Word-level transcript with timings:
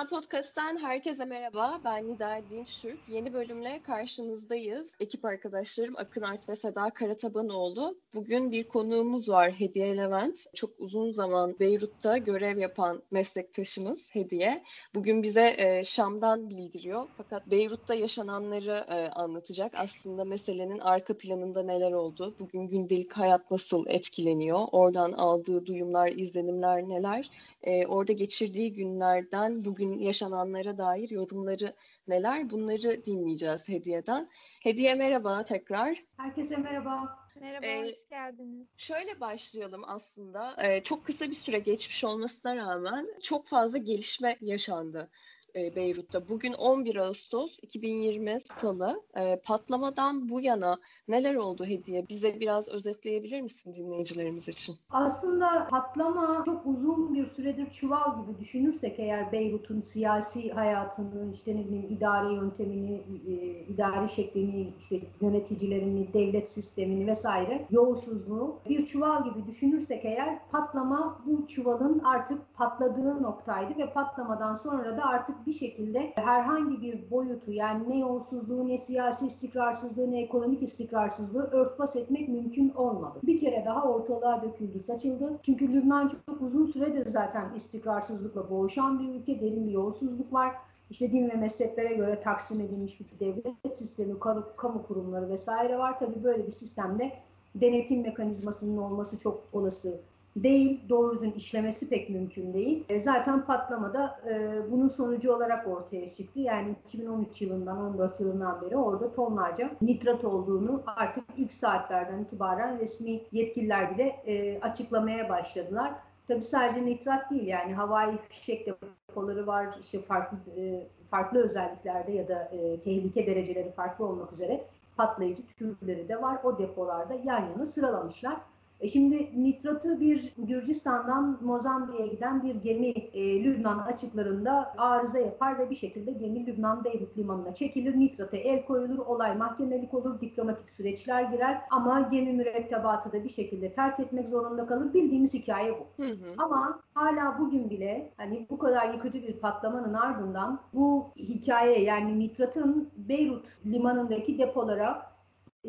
Dünya 0.00 0.08
Podcast'ten 0.08 0.76
herkese 0.76 1.24
merhaba. 1.24 1.80
Ben 1.84 2.08
Nida 2.08 2.40
Dinçtürk. 2.50 2.98
Yeni 3.08 3.32
bölümle 3.32 3.82
karşınızdayız. 3.82 4.92
Ekip 5.00 5.24
arkadaşlarım 5.24 5.94
Akın 5.96 6.22
Art 6.22 6.48
ve 6.48 6.56
Seda 6.56 6.90
Karatabanoğlu. 6.90 7.98
Bugün 8.14 8.52
bir 8.52 8.68
konuğumuz 8.68 9.28
var 9.28 9.50
Hediye 9.50 9.96
Levent. 9.96 10.44
Çok 10.54 10.70
uzun 10.78 11.10
zaman 11.10 11.54
Beyrut'ta 11.60 12.18
görev 12.18 12.58
yapan 12.58 13.02
meslektaşımız 13.10 14.08
Hediye. 14.12 14.64
Bugün 14.94 15.22
bize 15.22 15.54
e, 15.58 15.84
Şam'dan 15.84 16.50
bildiriyor. 16.50 17.08
Fakat 17.16 17.50
Beyrut'ta 17.50 17.94
yaşananları 17.94 18.84
e, 18.88 19.08
anlatacak. 19.10 19.72
Aslında 19.76 20.24
meselenin 20.24 20.78
arka 20.78 21.18
planında 21.18 21.62
neler 21.62 21.92
oldu? 21.92 22.34
Bugün 22.38 22.68
gündelik 22.68 23.12
hayat 23.12 23.50
nasıl 23.50 23.86
etkileniyor? 23.86 24.60
Oradan 24.72 25.12
aldığı 25.12 25.66
duyumlar, 25.66 26.08
izlenimler 26.08 26.88
neler? 26.88 27.30
E, 27.62 27.86
orada 27.86 28.12
geçirdiği 28.12 28.72
günlerden 28.72 29.64
bugün 29.64 29.89
yaşananlara 29.98 30.78
dair 30.78 31.10
yorumları 31.10 31.74
neler? 32.08 32.50
Bunları 32.50 33.04
dinleyeceğiz 33.04 33.68
Hediye'den. 33.68 34.28
Hediye 34.62 34.94
merhaba 34.94 35.44
tekrar. 35.44 36.04
Herkese 36.16 36.56
merhaba. 36.56 37.20
Merhaba, 37.40 37.66
Ee, 37.66 37.82
hoş 37.82 38.08
geldiniz. 38.10 38.66
Şöyle 38.76 39.20
başlayalım 39.20 39.82
aslında. 39.86 40.56
Ee, 40.62 40.82
çok 40.82 41.06
kısa 41.06 41.28
bir 41.28 41.34
süre 41.34 41.58
geçmiş 41.58 42.04
olmasına 42.04 42.56
rağmen 42.56 43.06
çok 43.22 43.46
fazla 43.46 43.78
gelişme 43.78 44.36
yaşandı 44.40 45.10
e, 45.56 45.76
Beyrut'ta. 45.76 46.28
Bugün 46.28 46.52
11 46.52 46.96
Ağustos 46.96 47.58
2020 47.62 48.40
Salı. 48.40 49.02
E, 49.16 49.40
patlamadan 49.44 50.28
bu 50.28 50.40
yana 50.40 50.78
neler 51.08 51.34
oldu 51.34 51.64
Hediye? 51.64 52.08
Bize 52.08 52.40
biraz 52.40 52.68
özetleyebilir 52.68 53.40
misin 53.40 53.74
dinleyicilerimiz 53.74 54.48
için? 54.48 54.74
Aslında 54.90 55.68
patlama 55.70 56.42
çok 56.46 56.66
uzun 56.66 57.14
bir 57.14 57.26
süredir 57.26 57.70
çuval 57.70 58.22
gibi 58.22 58.38
düşünürsek 58.38 58.98
eğer 58.98 59.32
Beyrut'un 59.32 59.80
siyasi 59.80 60.52
hayatını, 60.52 61.32
işte 61.32 61.56
ne 61.56 61.64
bileyim 61.64 61.86
idare 61.90 62.34
yöntemini, 62.34 63.02
e, 63.26 63.32
idare 63.64 64.08
şeklini, 64.08 64.74
işte 64.78 65.00
yöneticilerini, 65.20 66.12
devlet 66.12 66.52
sistemini 66.52 67.06
vesaire 67.06 67.66
yolsuzluğu 67.70 68.60
bir 68.68 68.86
çuval 68.86 69.24
gibi 69.24 69.46
düşünürsek 69.46 70.04
eğer 70.04 70.38
patlama 70.50 71.22
bu 71.26 71.46
çuvalın 71.46 71.98
artık 72.04 72.54
patladığı 72.54 73.22
noktaydı 73.22 73.78
ve 73.78 73.92
patlamadan 73.92 74.54
sonra 74.54 74.96
da 74.96 75.04
artık 75.04 75.39
bir 75.46 75.52
şekilde 75.52 76.12
herhangi 76.14 76.82
bir 76.82 77.10
boyutu 77.10 77.52
yani 77.52 77.88
ne 77.88 77.98
yolsuzluğu, 77.98 78.68
ne 78.68 78.78
siyasi 78.78 79.26
istikrarsızlığı, 79.26 80.10
ne 80.10 80.22
ekonomik 80.22 80.62
istikrarsızlığı 80.62 81.50
örtbas 81.50 81.96
etmek 81.96 82.28
mümkün 82.28 82.68
olmadı. 82.70 83.18
Bir 83.22 83.38
kere 83.38 83.64
daha 83.66 83.82
ortalığa 83.82 84.42
döküldü, 84.42 84.80
saçıldı. 84.80 85.40
Çünkü 85.42 85.72
Lübnan 85.72 86.10
çok 86.26 86.42
uzun 86.42 86.66
süredir 86.66 87.06
zaten 87.06 87.54
istikrarsızlıkla 87.54 88.50
boğuşan 88.50 89.00
bir 89.00 89.20
ülke, 89.20 89.40
derin 89.40 89.66
bir 89.66 89.72
yolsuzluk 89.72 90.32
var. 90.32 90.54
İşte 90.90 91.12
din 91.12 91.30
ve 91.30 91.34
mezheplere 91.34 91.94
göre 91.94 92.20
taksim 92.20 92.60
edilmiş 92.60 93.00
bir 93.00 93.20
devlet 93.20 93.76
sistemi, 93.76 94.18
kamu, 94.56 94.82
kurumları 94.82 95.28
vesaire 95.28 95.78
var. 95.78 95.98
Tabii 95.98 96.24
böyle 96.24 96.46
bir 96.46 96.50
sistemde 96.50 97.12
denetim 97.54 98.02
mekanizmasının 98.02 98.78
olması 98.78 99.18
çok 99.18 99.44
olası 99.52 100.00
değil. 100.42 100.80
Doğru 100.88 101.14
düzgün 101.14 101.32
işlemesi 101.32 101.88
pek 101.88 102.10
mümkün 102.10 102.54
değil. 102.54 102.84
E, 102.88 102.98
zaten 102.98 103.44
patlamada 103.44 104.20
e, 104.30 104.58
bunun 104.70 104.88
sonucu 104.88 105.32
olarak 105.32 105.68
ortaya 105.68 106.08
çıktı. 106.08 106.40
Yani 106.40 106.74
2013 106.86 107.42
yılından 107.42 107.78
14 107.78 108.20
yılından 108.20 108.62
beri 108.62 108.76
orada 108.76 109.12
tonlarca 109.12 109.70
nitrat 109.82 110.24
olduğunu 110.24 110.82
artık 110.86 111.24
ilk 111.36 111.52
saatlerden 111.52 112.22
itibaren 112.22 112.78
resmi 112.78 113.20
yetkililer 113.32 113.94
bile 113.94 114.04
e, 114.26 114.60
açıklamaya 114.60 115.28
başladılar. 115.28 115.92
Tabii 116.28 116.42
sadece 116.42 116.86
nitrat 116.86 117.30
değil 117.30 117.46
yani 117.46 117.74
havai 117.74 118.18
fişek 118.22 118.66
depoları 118.66 119.46
var, 119.46 119.68
işte 119.80 119.98
farklı 119.98 120.38
e, 120.56 120.86
farklı 121.10 121.44
özelliklerde 121.44 122.12
ya 122.12 122.28
da 122.28 122.42
e, 122.42 122.80
tehlike 122.80 123.26
dereceleri 123.26 123.72
farklı 123.72 124.04
olmak 124.06 124.32
üzere 124.32 124.64
patlayıcı 124.96 125.42
türleri 125.46 126.08
de 126.08 126.22
var. 126.22 126.38
O 126.44 126.58
depolarda 126.58 127.14
yan 127.14 127.40
yana 127.40 127.66
sıralamışlar. 127.66 128.36
E 128.80 128.88
şimdi 128.88 129.30
nitratı 129.36 130.00
bir 130.00 130.32
Gürcistan'dan 130.38 131.38
Mozambik'e 131.40 132.06
giden 132.06 132.44
bir 132.44 132.54
gemi 132.54 132.88
e, 132.88 133.44
Lübnan 133.44 133.78
açıklarında 133.78 134.74
arıza 134.78 135.18
yapar 135.18 135.58
ve 135.58 135.70
bir 135.70 135.74
şekilde 135.74 136.12
gemi 136.12 136.46
Lübnan 136.46 136.84
Beyrut 136.84 137.18
limanına 137.18 137.54
çekilir. 137.54 137.98
Nitrata 137.98 138.36
el 138.36 138.64
koyulur, 138.64 138.98
olay 138.98 139.36
mahkemelik 139.36 139.94
olur, 139.94 140.20
diplomatik 140.20 140.70
süreçler 140.70 141.22
girer 141.22 141.60
ama 141.70 142.00
gemi 142.00 142.32
mürettebatı 142.32 143.12
da 143.12 143.24
bir 143.24 143.28
şekilde 143.28 143.72
terk 143.72 144.00
etmek 144.00 144.28
zorunda 144.28 144.66
kalır. 144.66 144.94
Bildiğimiz 144.94 145.34
hikaye 145.34 145.72
bu. 145.72 146.02
Hı 146.02 146.10
hı. 146.10 146.34
Ama 146.38 146.80
hala 146.94 147.38
bugün 147.38 147.70
bile 147.70 148.12
hani 148.16 148.46
bu 148.50 148.58
kadar 148.58 148.94
yıkıcı 148.94 149.22
bir 149.22 149.32
patlamanın 149.32 149.94
ardından 149.94 150.60
bu 150.74 151.12
hikaye 151.16 151.82
yani 151.82 152.18
nitratın 152.18 152.90
Beyrut 152.96 153.48
limanındaki 153.66 154.38
depolara 154.38 155.09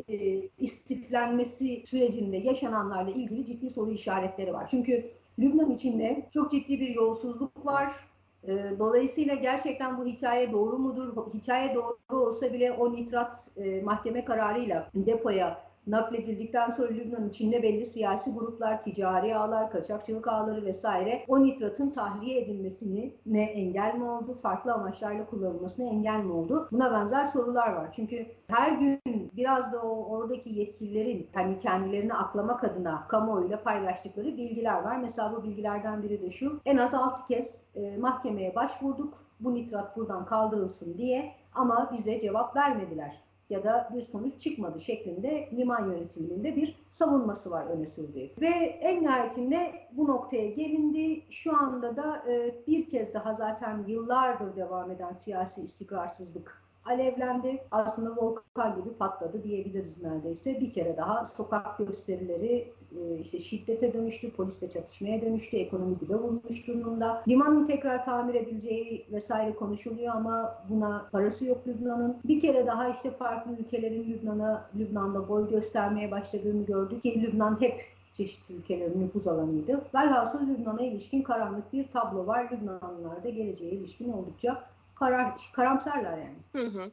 e, 0.08 0.42
istiflenmesi 0.58 1.82
sürecinde 1.86 2.36
yaşananlarla 2.36 3.10
ilgili 3.10 3.46
ciddi 3.46 3.70
soru 3.70 3.90
işaretleri 3.90 4.52
var. 4.52 4.68
Çünkü 4.68 5.04
Lübnan 5.38 5.70
içinde 5.70 6.28
çok 6.34 6.50
ciddi 6.50 6.80
bir 6.80 6.88
yolsuzluk 6.88 7.66
var. 7.66 7.92
E, 8.48 8.78
dolayısıyla 8.78 9.34
gerçekten 9.34 9.98
bu 9.98 10.06
hikaye 10.06 10.52
doğru 10.52 10.78
mudur? 10.78 11.16
Hikaye 11.34 11.74
doğru 11.74 12.20
olsa 12.20 12.52
bile 12.52 12.72
o 12.72 12.92
nitrat 12.92 13.50
e, 13.56 13.80
mahkeme 13.80 14.24
kararıyla 14.24 14.90
depoya 14.94 15.71
nakledildikten 15.86 16.70
sonra 16.70 16.92
Lübnan 16.92 17.28
içinde 17.28 17.62
belli 17.62 17.84
siyasi 17.84 18.34
gruplar, 18.34 18.80
ticari 18.80 19.36
ağlar, 19.36 19.70
kaçakçılık 19.70 20.28
ağları 20.28 20.64
vesaire 20.64 21.24
o 21.28 21.44
nitratın 21.44 21.90
tahliye 21.90 22.40
edilmesini 22.40 23.14
ne 23.26 23.42
engel 23.42 23.94
mi 23.94 24.04
oldu, 24.04 24.32
farklı 24.32 24.72
amaçlarla 24.72 25.26
kullanılmasına 25.26 25.86
engel 25.86 26.24
mi 26.24 26.32
oldu? 26.32 26.68
Buna 26.72 26.92
benzer 26.92 27.24
sorular 27.24 27.72
var. 27.72 27.92
Çünkü 27.92 28.26
her 28.48 28.72
gün 28.72 29.00
biraz 29.36 29.72
da 29.72 29.82
o 29.82 30.16
oradaki 30.16 30.50
yetkililerin 30.50 31.28
hani 31.34 31.58
kendilerini 31.58 32.14
aklamak 32.14 32.64
adına 32.64 33.08
kamuoyuyla 33.08 33.62
paylaştıkları 33.62 34.36
bilgiler 34.36 34.82
var. 34.82 34.96
Mesela 34.96 35.32
bu 35.32 35.42
bilgilerden 35.42 36.02
biri 36.02 36.22
de 36.22 36.30
şu. 36.30 36.60
En 36.66 36.76
az 36.76 36.94
6 36.94 37.24
kez 37.24 37.66
e, 37.74 37.96
mahkemeye 37.96 38.54
başvurduk. 38.54 39.14
Bu 39.40 39.54
nitrat 39.54 39.96
buradan 39.96 40.26
kaldırılsın 40.26 40.98
diye 40.98 41.32
ama 41.54 41.90
bize 41.92 42.20
cevap 42.20 42.56
vermediler 42.56 43.31
ya 43.52 43.64
da 43.64 43.88
bir 43.94 44.00
sonuç 44.00 44.40
çıkmadı 44.40 44.80
şeklinde 44.80 45.48
liman 45.52 45.90
yönetiminin 45.90 46.44
de 46.44 46.56
bir 46.56 46.76
savunması 46.90 47.50
var 47.50 47.66
öne 47.66 47.86
sürdüğü. 47.86 48.30
Ve 48.40 48.48
en 48.80 49.02
nihayetinde 49.02 49.72
bu 49.92 50.08
noktaya 50.08 50.50
gelindi. 50.50 51.22
Şu 51.30 51.56
anda 51.56 51.96
da 51.96 52.24
e, 52.30 52.54
bir 52.66 52.88
kez 52.88 53.14
daha 53.14 53.34
zaten 53.34 53.84
yıllardır 53.86 54.56
devam 54.56 54.90
eden 54.90 55.12
siyasi 55.12 55.62
istikrarsızlık 55.62 56.62
alevlendi. 56.84 57.62
Aslında 57.70 58.16
volkan 58.16 58.76
gibi 58.76 58.94
patladı 58.94 59.42
diyebiliriz 59.42 60.02
neredeyse. 60.02 60.60
Bir 60.60 60.70
kere 60.70 60.96
daha 60.96 61.24
sokak 61.24 61.78
gösterileri 61.78 62.72
e, 63.00 63.18
işte 63.20 63.38
şiddete 63.38 63.92
dönüştü, 63.92 64.32
polisle 64.32 64.68
çatışmaya 64.68 65.22
dönüştü, 65.22 65.56
ekonomi 65.56 66.00
dibe 66.00 66.14
vurmuş 66.14 66.68
durumda. 66.68 67.22
Limanın 67.28 67.64
tekrar 67.64 68.04
tamir 68.04 68.34
edileceği 68.34 69.06
vesaire 69.12 69.54
konuşuluyor 69.54 70.14
ama 70.14 70.54
buna 70.68 71.08
parası 71.12 71.46
yok 71.46 71.58
Lübnan'ın. 71.66 72.16
Bir 72.24 72.40
kere 72.40 72.66
daha 72.66 72.88
işte 72.88 73.10
farklı 73.10 73.52
ülkelerin 73.60 74.12
Lübnan'a, 74.12 74.70
Lübnan'da 74.76 75.28
boy 75.28 75.50
göstermeye 75.50 76.10
başladığını 76.10 76.66
gördük 76.66 77.02
ki 77.02 77.22
Lübnan 77.22 77.60
hep 77.60 77.80
çeşitli 78.12 78.54
ülkelerin 78.54 79.00
nüfuz 79.00 79.28
alanıydı. 79.28 79.80
Velhasıl 79.94 80.48
Lübnan'a 80.48 80.82
ilişkin 80.82 81.22
karanlık 81.22 81.72
bir 81.72 81.88
tablo 81.88 82.26
var. 82.26 82.48
Lübnanlılar 82.52 83.24
da 83.24 83.28
geleceğe 83.28 83.70
ilişkin 83.70 84.12
oldukça 84.12 84.64
karamsarlar 84.94 86.18
yani. 86.18 86.36
Hı 86.52 86.66
hı. 86.66 86.90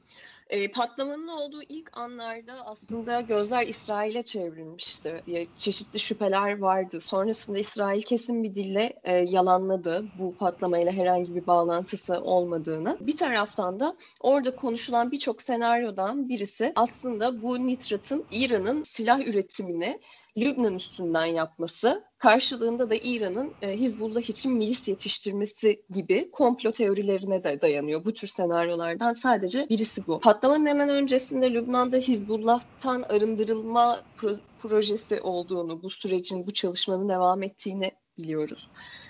E, 0.50 0.72
patlamanın 0.72 1.28
olduğu 1.28 1.64
ilk 1.64 1.98
anlarda 1.98 2.54
aslında 2.66 3.22
gözler 3.22 3.68
İsrail'e 3.68 4.24
çevrilmişti 4.24 5.24
diye 5.26 5.48
çeşitli 5.58 6.00
şüpheler 6.00 6.60
vardı. 6.60 7.02
Sonrasında 7.02 7.58
İsrail 7.58 8.02
kesin 8.02 8.44
bir 8.44 8.56
dille 8.56 8.94
e, 9.04 9.16
yalanladı 9.16 10.06
bu 10.20 10.38
patlamayla 10.38 10.92
herhangi 10.92 11.36
bir 11.36 11.48
bağlantısı 11.48 12.22
olmadığını. 12.22 12.98
Bir 13.02 13.18
taraftan 13.18 13.80
da 13.80 13.96
orada 14.20 14.56
konuşulan 14.56 15.12
birçok 15.12 15.42
senaryodan 15.42 16.30
birisi 16.30 16.74
aslında 16.76 17.42
bu 17.42 17.68
nitratın 17.68 18.26
İran'ın 18.32 18.84
silah 18.84 19.28
üretimini 19.28 20.00
Lübnan 20.38 20.76
üstünden 20.76 21.26
yapması, 21.26 22.04
karşılığında 22.18 22.90
da 22.90 22.96
İran'ın 22.96 23.58
e, 23.62 23.78
Hizbullah 23.78 24.22
için 24.30 24.54
milis 24.58 24.88
yetiştirmesi 24.88 25.86
gibi 25.90 26.32
komplo 26.32 26.72
teorilerine 26.72 27.44
de 27.44 27.62
dayanıyor. 27.62 28.06
Bu 28.06 28.14
tür 28.14 28.28
senaryolardan 28.28 29.14
sadece 29.14 29.68
birisi 29.70 30.08
bu. 30.08 30.20
Patlamanın 30.20 30.66
hemen 30.66 30.90
öncesinde 30.90 31.54
Lübnan'da 31.54 31.98
Hizbullah'tan 31.98 33.02
arındırılma 33.02 34.00
pro- 34.18 34.42
projesi 34.58 35.22
olduğunu, 35.22 35.84
bu 35.84 35.90
sürecin, 35.90 36.48
bu 36.48 36.54
çalışmanın 36.54 37.10
devam 37.10 37.44
ettiğini 37.44 37.92
biliyoruz. 38.18 38.70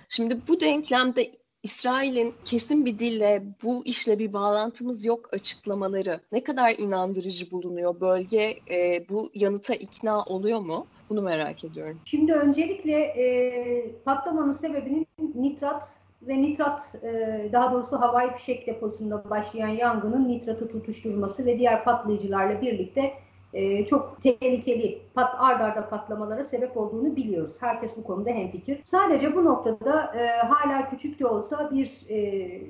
Şimdi 0.09 0.47
bu 0.47 0.59
denklemde 0.59 1.31
İsrail'in 1.63 2.41
kesin 2.45 2.85
bir 2.85 2.99
dille 2.99 3.43
bu 3.63 3.85
işle 3.85 4.19
bir 4.19 4.33
bağlantımız 4.33 5.05
yok 5.05 5.33
açıklamaları 5.33 6.21
ne 6.31 6.43
kadar 6.43 6.75
inandırıcı 6.77 7.51
bulunuyor? 7.51 8.01
Bölge 8.01 8.63
e, 8.71 9.05
bu 9.09 9.31
yanıta 9.33 9.73
ikna 9.75 10.23
oluyor 10.25 10.59
mu? 10.59 10.91
Bunu 11.09 11.21
merak 11.21 11.65
ediyorum. 11.65 11.99
Şimdi 12.05 12.33
öncelikle 12.33 12.99
e, 13.01 13.95
patlamanın 14.05 14.51
sebebinin 14.51 15.07
nitrat 15.35 15.89
ve 16.21 16.41
nitrat 16.41 16.95
e, 17.03 17.49
daha 17.53 17.71
doğrusu 17.71 18.01
havai 18.01 18.33
fişek 18.33 18.67
deposunda 18.67 19.29
başlayan 19.29 19.67
yangının 19.67 20.27
nitratı 20.27 20.67
tutuşturması 20.67 21.45
ve 21.45 21.59
diğer 21.59 21.83
patlayıcılarla 21.83 22.61
birlikte 22.61 23.13
e, 23.53 23.85
çok 23.85 24.21
tehlikeli 24.21 25.01
pat, 25.13 25.35
ard 25.37 25.61
arda 25.61 25.89
patlamalara 25.89 26.43
sebep 26.43 26.77
olduğunu 26.77 27.15
biliyoruz. 27.15 27.57
Herkes 27.61 27.97
bu 27.97 28.03
konuda 28.03 28.29
hemfikir. 28.29 28.79
Sadece 28.83 29.35
bu 29.35 29.45
noktada 29.45 30.15
e, 30.15 30.27
hala 30.27 30.87
küçük 30.87 31.19
de 31.19 31.27
olsa 31.27 31.71
bir 31.71 32.05
e, 32.09 32.61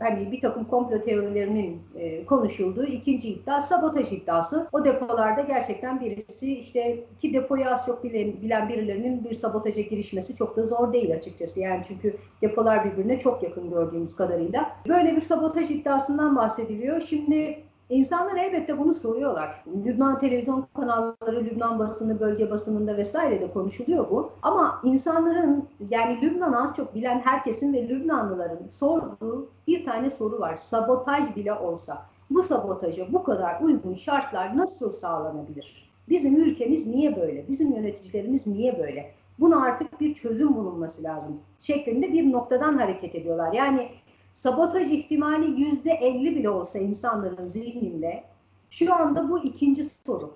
hani 0.00 0.32
bir 0.32 0.40
takım 0.40 0.64
komplo 0.64 1.00
teorilerinin 1.00 1.82
e, 1.94 2.26
konuşulduğu 2.26 2.84
ikinci 2.84 3.28
iddia 3.28 3.60
sabotaj 3.60 4.12
iddiası. 4.12 4.68
O 4.72 4.84
depolarda 4.84 5.40
gerçekten 5.40 6.00
birisi 6.00 6.58
işte 6.58 7.04
ki 7.18 7.34
depoyu 7.34 7.68
az 7.68 7.86
çok 7.86 8.04
bilen, 8.04 8.42
bilen 8.42 8.68
birilerinin 8.68 9.24
bir 9.24 9.34
sabotaja 9.34 9.82
girişmesi 9.82 10.34
çok 10.34 10.56
da 10.56 10.66
zor 10.66 10.92
değil 10.92 11.14
açıkçası. 11.14 11.60
Yani 11.60 11.82
çünkü 11.88 12.16
depolar 12.42 12.84
birbirine 12.84 13.18
çok 13.18 13.42
yakın 13.42 13.70
gördüğümüz 13.70 14.16
kadarıyla. 14.16 14.70
Böyle 14.88 15.16
bir 15.16 15.20
sabotaj 15.20 15.70
iddiasından 15.70 16.36
bahsediliyor. 16.36 17.00
Şimdi 17.00 17.65
İnsanlar 17.90 18.36
elbette 18.36 18.78
bunu 18.78 18.94
soruyorlar. 18.94 19.64
Lübnan 19.84 20.18
televizyon 20.18 20.66
kanalları, 20.74 21.44
Lübnan 21.44 21.78
basını, 21.78 22.20
bölge 22.20 22.50
basınında 22.50 22.96
vesaire 22.96 23.40
de 23.40 23.52
konuşuluyor 23.52 24.10
bu. 24.10 24.30
Ama 24.42 24.80
insanların 24.84 25.68
yani 25.90 26.22
Lübnan'ı 26.22 26.62
az 26.62 26.76
çok 26.76 26.94
bilen 26.94 27.20
herkesin 27.20 27.74
ve 27.74 27.88
Lübnanlıların 27.88 28.68
sorduğu 28.68 29.48
bir 29.66 29.84
tane 29.84 30.10
soru 30.10 30.40
var. 30.40 30.56
Sabotaj 30.56 31.36
bile 31.36 31.52
olsa 31.52 31.98
bu 32.30 32.42
sabotaja 32.42 33.12
bu 33.12 33.22
kadar 33.22 33.60
uygun 33.60 33.94
şartlar 33.94 34.56
nasıl 34.56 34.90
sağlanabilir? 34.90 35.90
Bizim 36.08 36.36
ülkemiz 36.36 36.86
niye 36.86 37.16
böyle? 37.16 37.48
Bizim 37.48 37.72
yöneticilerimiz 37.72 38.46
niye 38.46 38.78
böyle? 38.78 39.10
Buna 39.38 39.62
artık 39.62 40.00
bir 40.00 40.14
çözüm 40.14 40.54
bulunması 40.54 41.02
lazım 41.02 41.40
şeklinde 41.60 42.12
bir 42.12 42.32
noktadan 42.32 42.78
hareket 42.78 43.14
ediyorlar. 43.14 43.52
Yani 43.52 43.88
sabotaj 44.36 44.92
ihtimali 44.92 45.60
yüzde 45.60 45.90
elli 45.90 46.36
bile 46.36 46.50
olsa 46.50 46.78
insanların 46.78 47.44
zihninde 47.44 48.24
şu 48.70 48.94
anda 48.94 49.30
bu 49.30 49.44
ikinci 49.44 49.84
soru 49.84 50.34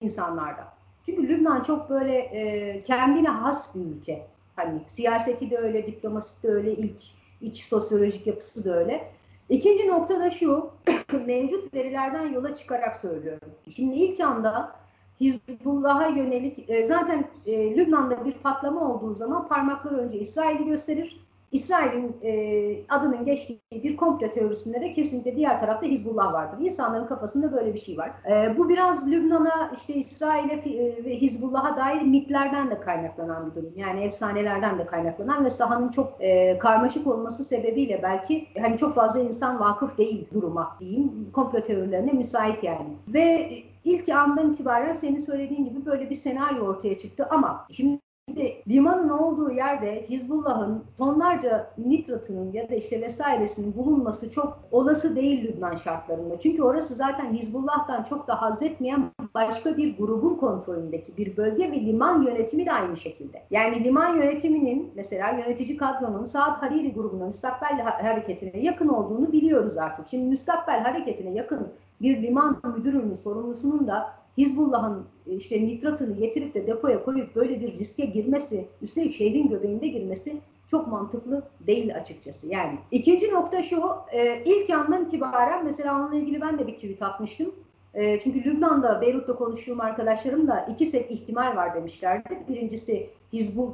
insanlarda. 0.00 0.72
Çünkü 1.06 1.28
Lübnan 1.28 1.62
çok 1.62 1.90
böyle 1.90 2.18
e, 2.18 2.80
kendine 2.80 3.28
has 3.28 3.74
bir 3.74 3.80
ülke. 3.80 4.26
Hani 4.56 4.80
siyaseti 4.86 5.50
de 5.50 5.58
öyle, 5.58 5.86
diplomasi 5.86 6.42
de 6.42 6.48
öyle, 6.48 6.72
ilk 6.72 7.00
iç 7.40 7.64
sosyolojik 7.64 8.26
yapısı 8.26 8.64
da 8.64 8.78
öyle. 8.78 9.12
İkinci 9.48 9.88
nokta 9.88 10.20
da 10.20 10.30
şu, 10.30 10.70
mevcut 11.26 11.74
verilerden 11.74 12.26
yola 12.26 12.54
çıkarak 12.54 12.96
söylüyorum. 12.96 13.48
Şimdi 13.68 13.94
ilk 13.94 14.20
anda 14.20 14.76
Hizbullah'a 15.20 16.06
yönelik, 16.06 16.70
e, 16.70 16.84
zaten 16.84 17.24
e, 17.46 17.76
Lübnan'da 17.76 18.24
bir 18.24 18.32
patlama 18.32 18.94
olduğu 18.94 19.14
zaman 19.14 19.48
parmakları 19.48 19.96
önce 19.96 20.18
İsrail'i 20.18 20.64
gösterir, 20.64 21.21
İsrail'in 21.52 22.16
e, 22.22 22.84
adının 22.88 23.24
geçtiği 23.24 23.60
bir 23.72 23.96
komplo 23.96 24.30
teorisinde 24.30 24.80
de 24.80 24.92
kesinlikle 24.92 25.36
diğer 25.36 25.60
tarafta 25.60 25.86
Hizbullah 25.86 26.32
vardır. 26.32 26.64
İnsanların 26.64 27.06
kafasında 27.06 27.52
böyle 27.52 27.74
bir 27.74 27.78
şey 27.78 27.98
var. 27.98 28.10
E, 28.30 28.58
bu 28.58 28.68
biraz 28.68 29.10
Lübnan'a, 29.10 29.72
işte 29.74 29.94
İsrail'e 29.94 30.54
e, 30.54 31.04
ve 31.04 31.16
Hizbullah'a 31.16 31.76
dair 31.76 32.02
mitlerden 32.02 32.70
de 32.70 32.80
kaynaklanan 32.80 33.50
bir 33.50 33.54
durum. 33.54 33.72
Yani 33.76 34.04
efsanelerden 34.04 34.78
de 34.78 34.86
kaynaklanan 34.86 35.44
ve 35.44 35.50
sahanın 35.50 35.88
çok 35.88 36.16
e, 36.20 36.58
karmaşık 36.58 37.06
olması 37.06 37.44
sebebiyle 37.44 38.00
belki 38.02 38.48
hani 38.60 38.76
çok 38.76 38.94
fazla 38.94 39.20
insan 39.20 39.60
vakıf 39.60 39.98
değil 39.98 40.28
duruma 40.34 40.76
diyeyim. 40.80 41.30
Komplo 41.32 41.60
teorilerine 41.60 42.12
müsait 42.12 42.64
yani. 42.64 42.96
Ve 43.08 43.52
ilk 43.84 44.08
andan 44.08 44.50
itibaren 44.52 44.92
senin 44.92 45.18
söylediğin 45.18 45.64
gibi 45.64 45.86
böyle 45.86 46.10
bir 46.10 46.14
senaryo 46.14 46.66
ortaya 46.66 46.98
çıktı 46.98 47.26
ama 47.30 47.66
şimdi 47.70 47.98
Şimdi 48.32 48.62
limanın 48.68 49.08
olduğu 49.08 49.52
yerde 49.52 50.02
Hizbullah'ın 50.02 50.84
tonlarca 50.98 51.70
nitratının 51.78 52.52
ya 52.52 52.68
da 52.68 52.74
işte 52.74 53.00
vesairesinin 53.00 53.76
bulunması 53.76 54.30
çok 54.30 54.58
olası 54.70 55.16
değil 55.16 55.44
Lübnan 55.44 55.74
şartlarında. 55.74 56.38
Çünkü 56.38 56.62
orası 56.62 56.94
zaten 56.94 57.34
Hizbullah'tan 57.34 58.02
çok 58.02 58.28
da 58.28 58.42
haz 58.42 58.62
etmeyen 58.62 59.10
başka 59.34 59.76
bir 59.76 59.98
grubun 59.98 60.34
kontrolündeki 60.34 61.16
bir 61.16 61.36
bölge 61.36 61.70
ve 61.70 61.80
liman 61.80 62.22
yönetimi 62.22 62.66
de 62.66 62.72
aynı 62.72 62.96
şekilde. 62.96 63.42
Yani 63.50 63.84
liman 63.84 64.16
yönetiminin 64.16 64.90
mesela 64.94 65.30
yönetici 65.30 65.76
kadronun 65.76 66.24
Saat 66.24 66.62
Hariri 66.62 66.94
grubunun 66.94 67.26
müstakbel 67.26 67.80
hareketine 67.80 68.62
yakın 68.62 68.88
olduğunu 68.88 69.32
biliyoruz 69.32 69.78
artık. 69.78 70.08
Şimdi 70.08 70.28
müstakbel 70.28 70.80
hareketine 70.80 71.30
yakın 71.30 71.68
bir 72.00 72.22
liman 72.22 72.60
müdürünün 72.76 73.14
sorumlusunun 73.14 73.86
da 73.86 74.21
Hizbullah'ın 74.38 75.06
e, 75.26 75.34
işte 75.34 75.66
nitratını 75.66 76.16
getirip 76.16 76.54
de 76.54 76.66
depoya 76.66 77.04
koyup 77.04 77.36
böyle 77.36 77.60
bir 77.60 77.72
riske 77.78 78.04
girmesi, 78.04 78.68
üstelik 78.82 79.12
şehrin 79.12 79.48
göbeğinde 79.48 79.88
girmesi 79.88 80.36
çok 80.66 80.88
mantıklı 80.88 81.42
değil 81.60 81.96
açıkçası. 81.96 82.52
Yani 82.52 82.78
ikinci 82.90 83.32
nokta 83.32 83.62
şu, 83.62 83.82
e, 84.12 84.44
ilk 84.44 84.70
andan 84.70 85.04
itibaren 85.04 85.64
mesela 85.64 86.00
onunla 86.00 86.14
ilgili 86.14 86.40
ben 86.40 86.58
de 86.58 86.66
bir 86.66 86.74
tweet 86.74 87.02
atmıştım. 87.02 87.54
E, 87.94 88.18
çünkü 88.18 88.44
Lübnan'da, 88.44 89.00
Beyrut'ta 89.00 89.36
konuştuğum 89.36 89.80
arkadaşlarım 89.80 90.48
da 90.48 90.66
iki 90.70 90.86
set 90.86 91.10
ihtimal 91.10 91.56
var 91.56 91.74
demişlerdi. 91.74 92.42
Birincisi 92.48 93.10
Hizbul, 93.32 93.70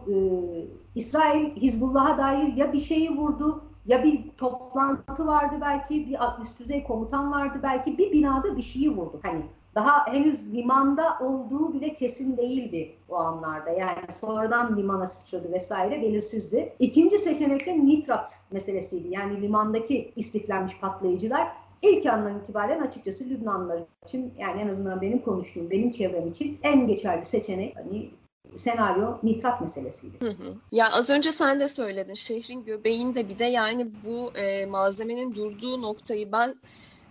İsrail 0.95 1.57
Hizbullah'a 1.57 2.19
dair 2.19 2.57
ya 2.57 2.73
bir 2.73 2.79
şeyi 2.79 3.17
vurdu 3.17 3.63
ya 3.87 4.05
bir 4.05 4.31
toplantı 4.37 5.27
vardı 5.27 5.55
belki, 5.61 6.09
bir 6.09 6.19
üst 6.43 6.61
düzey 6.61 6.85
komutan 6.85 7.33
vardı 7.33 7.59
belki, 7.63 7.99
bir 7.99 8.13
binada 8.13 8.57
bir 8.57 8.63
şeyi 8.63 8.97
vurdu. 8.97 9.21
Hani 9.23 9.43
daha 9.75 10.07
henüz 10.07 10.55
limanda 10.55 11.19
olduğu 11.21 11.73
bile 11.75 11.95
kesin 11.95 12.37
değildi 12.37 12.95
o 13.09 13.17
anlarda. 13.17 13.71
Yani 13.71 14.13
sonradan 14.13 14.77
limana 14.77 15.07
sıçradı 15.07 15.53
vesaire 15.53 16.03
belirsizdi. 16.03 16.73
İkinci 16.79 17.19
seçenekte 17.19 17.87
nitrat 17.87 18.41
meselesiydi. 18.51 19.09
Yani 19.11 19.43
limandaki 19.43 20.13
istiflenmiş 20.17 20.81
patlayıcılar 20.81 21.49
ilk 21.83 22.07
andan 22.07 22.41
itibaren 22.41 22.81
açıkçası 22.81 23.31
Lübnanlılar 23.31 23.81
için 24.07 24.35
yani 24.39 24.61
en 24.61 24.69
azından 24.69 25.01
benim 25.01 25.19
konuştuğum, 25.19 25.71
benim 25.71 25.91
çevrem 25.91 26.29
için 26.29 26.59
en 26.63 26.87
geçerli 26.87 27.25
seçenek 27.25 27.77
hani 27.77 28.11
senaryo 28.57 29.19
nitrat 29.23 29.61
meselesiydi. 29.61 30.17
Hı 30.21 30.31
hı. 30.31 30.55
Ya 30.73 30.93
az 30.93 31.11
önce 31.11 31.33
sen 31.33 31.61
de 31.61 31.69
söyledin 31.69 32.15
şehrin 32.15 32.65
göbeğinde 32.65 33.29
bir 33.29 33.39
de 33.39 33.45
yani 33.45 33.89
bu 34.05 34.33
e, 34.39 34.67
malzemenin 34.67 35.35
durduğu 35.35 35.83
noktayı 35.83 36.33
ben 36.33 36.55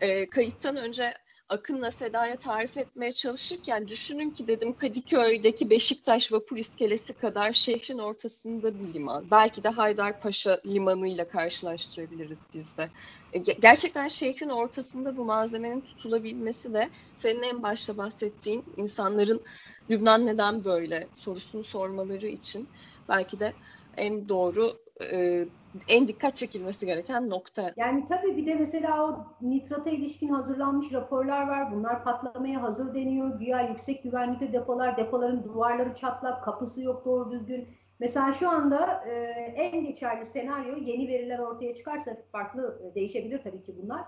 e, 0.02 0.30
kayıttan 0.30 0.78
önce 0.78 1.14
Akın'la 1.50 1.92
Seda'ya 1.92 2.40
tarif 2.40 2.78
etmeye 2.78 3.14
çalışırken 3.14 3.88
düşünün 3.88 4.32
ki 4.32 4.48
dedim 4.48 4.76
Kadıköy'deki 4.78 5.70
Beşiktaş 5.70 6.32
vapur 6.34 6.58
iskelesi 6.58 7.14
kadar 7.18 7.54
şehrin 7.54 7.98
ortasında 8.00 8.80
bir 8.80 8.94
liman. 8.94 9.32
Belki 9.32 9.64
de 9.64 9.70
Haydarpaşa 9.70 10.62
limanıyla 10.66 11.28
karşılaştırabiliriz 11.28 12.48
biz 12.54 12.78
de. 12.78 12.92
E, 13.34 13.40
gerçekten 13.40 14.08
şehrin 14.08 14.50
ortasında 14.50 15.18
bu 15.18 15.26
malzemenin 15.26 15.82
tutulabilmesi 15.82 16.74
de 16.74 16.92
senin 17.16 17.44
en 17.44 17.64
başta 17.64 17.98
bahsettiğin 17.98 18.74
insanların 18.78 19.44
Lübnan 19.90 20.26
neden 20.26 20.64
böyle 20.66 21.10
sorusunu 21.14 21.64
sormaları 21.64 22.28
için 22.28 22.70
belki 23.10 23.40
de 23.40 23.54
en 23.98 24.30
doğru 24.30 24.80
e, 25.12 25.46
en 25.88 26.08
dikkat 26.08 26.36
çekilmesi 26.36 26.86
gereken 26.86 27.30
nokta. 27.30 27.74
Yani 27.76 28.06
tabii 28.06 28.38
bir 28.38 28.46
de 28.46 28.56
mesela 28.56 29.06
o 29.06 29.26
nitrata 29.42 29.90
ilişkin 29.90 30.30
hazırlanmış 30.30 30.94
raporlar 30.94 31.48
var. 31.48 31.72
Bunlar 31.76 32.04
patlamaya 32.04 32.62
hazır 32.62 32.96
deniyor. 32.96 33.40
Güya 33.40 33.62
yüksek 33.62 34.04
güvenlikte 34.04 34.54
depolar, 34.54 34.98
depoların 34.98 35.44
duvarları 35.44 35.94
çatlak, 35.94 36.44
kapısı 36.44 36.84
yok 36.84 37.06
doğru 37.06 37.32
düzgün. 37.32 37.68
Mesela 38.00 38.34
şu 38.34 38.50
anda 38.50 39.04
e, 39.08 39.14
en 39.56 39.84
geçerli 39.84 40.26
senaryo 40.26 40.76
yeni 40.78 41.08
veriler 41.08 41.40
ortaya 41.40 41.74
çıkarsa 41.74 42.12
farklı 42.32 42.82
e, 42.84 42.96
değişebilir 42.96 43.44
tabii 43.44 43.64
ki 43.64 43.76
bunlar. 43.84 44.02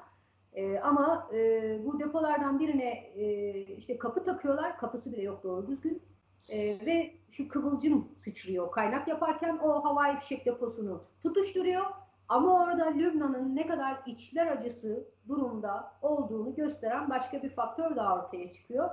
E, 0.54 0.80
ama 0.80 1.30
e, 1.34 1.38
bu 1.86 2.00
depolardan 2.00 2.60
birine 2.60 2.90
e, 3.16 3.52
işte 3.60 3.98
kapı 3.98 4.24
takıyorlar, 4.24 4.78
kapısı 4.78 5.14
bile 5.14 5.22
yok 5.22 5.44
doğru 5.44 5.68
düzgün. 5.68 6.02
E, 6.50 6.86
ve 6.86 7.14
şu 7.30 7.48
kıvılcım 7.48 8.08
sıçrıyor 8.18 8.72
kaynak 8.72 9.08
yaparken 9.08 9.58
o 9.58 9.84
havai 9.84 10.20
fişek 10.20 10.46
deposunu 10.46 11.04
tutuşturuyor. 11.22 11.86
Ama 12.30 12.64
orada 12.64 12.86
Lübnan'ın 12.86 13.56
ne 13.56 13.68
kadar 13.68 14.02
içler 14.06 14.48
acısı 14.48 15.08
durumda 15.28 15.94
olduğunu 16.02 16.56
gösteren 16.56 17.10
başka 17.10 17.44
bir 17.44 17.50
faktör 17.50 17.96
daha 17.96 18.16
ortaya 18.16 18.52
çıkıyor. 18.52 18.90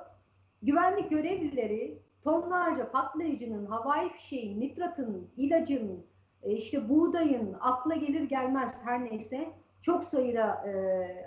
Güvenlik 0.63 1.11
görevlileri 1.11 2.03
tonlarca 2.23 2.91
patlayıcının, 2.91 3.67
havai 3.67 4.13
fişeğin, 4.13 4.61
nitratın, 4.61 5.31
ilacın, 5.37 6.07
e, 6.43 6.53
işte 6.53 6.89
buğdayın, 6.89 7.57
akla 7.61 7.95
gelir 7.95 8.25
gelmez 8.25 8.83
her 8.85 9.05
neyse 9.05 9.49
çok 9.83 10.04
sayıda 10.04 10.64
e, 10.68 10.73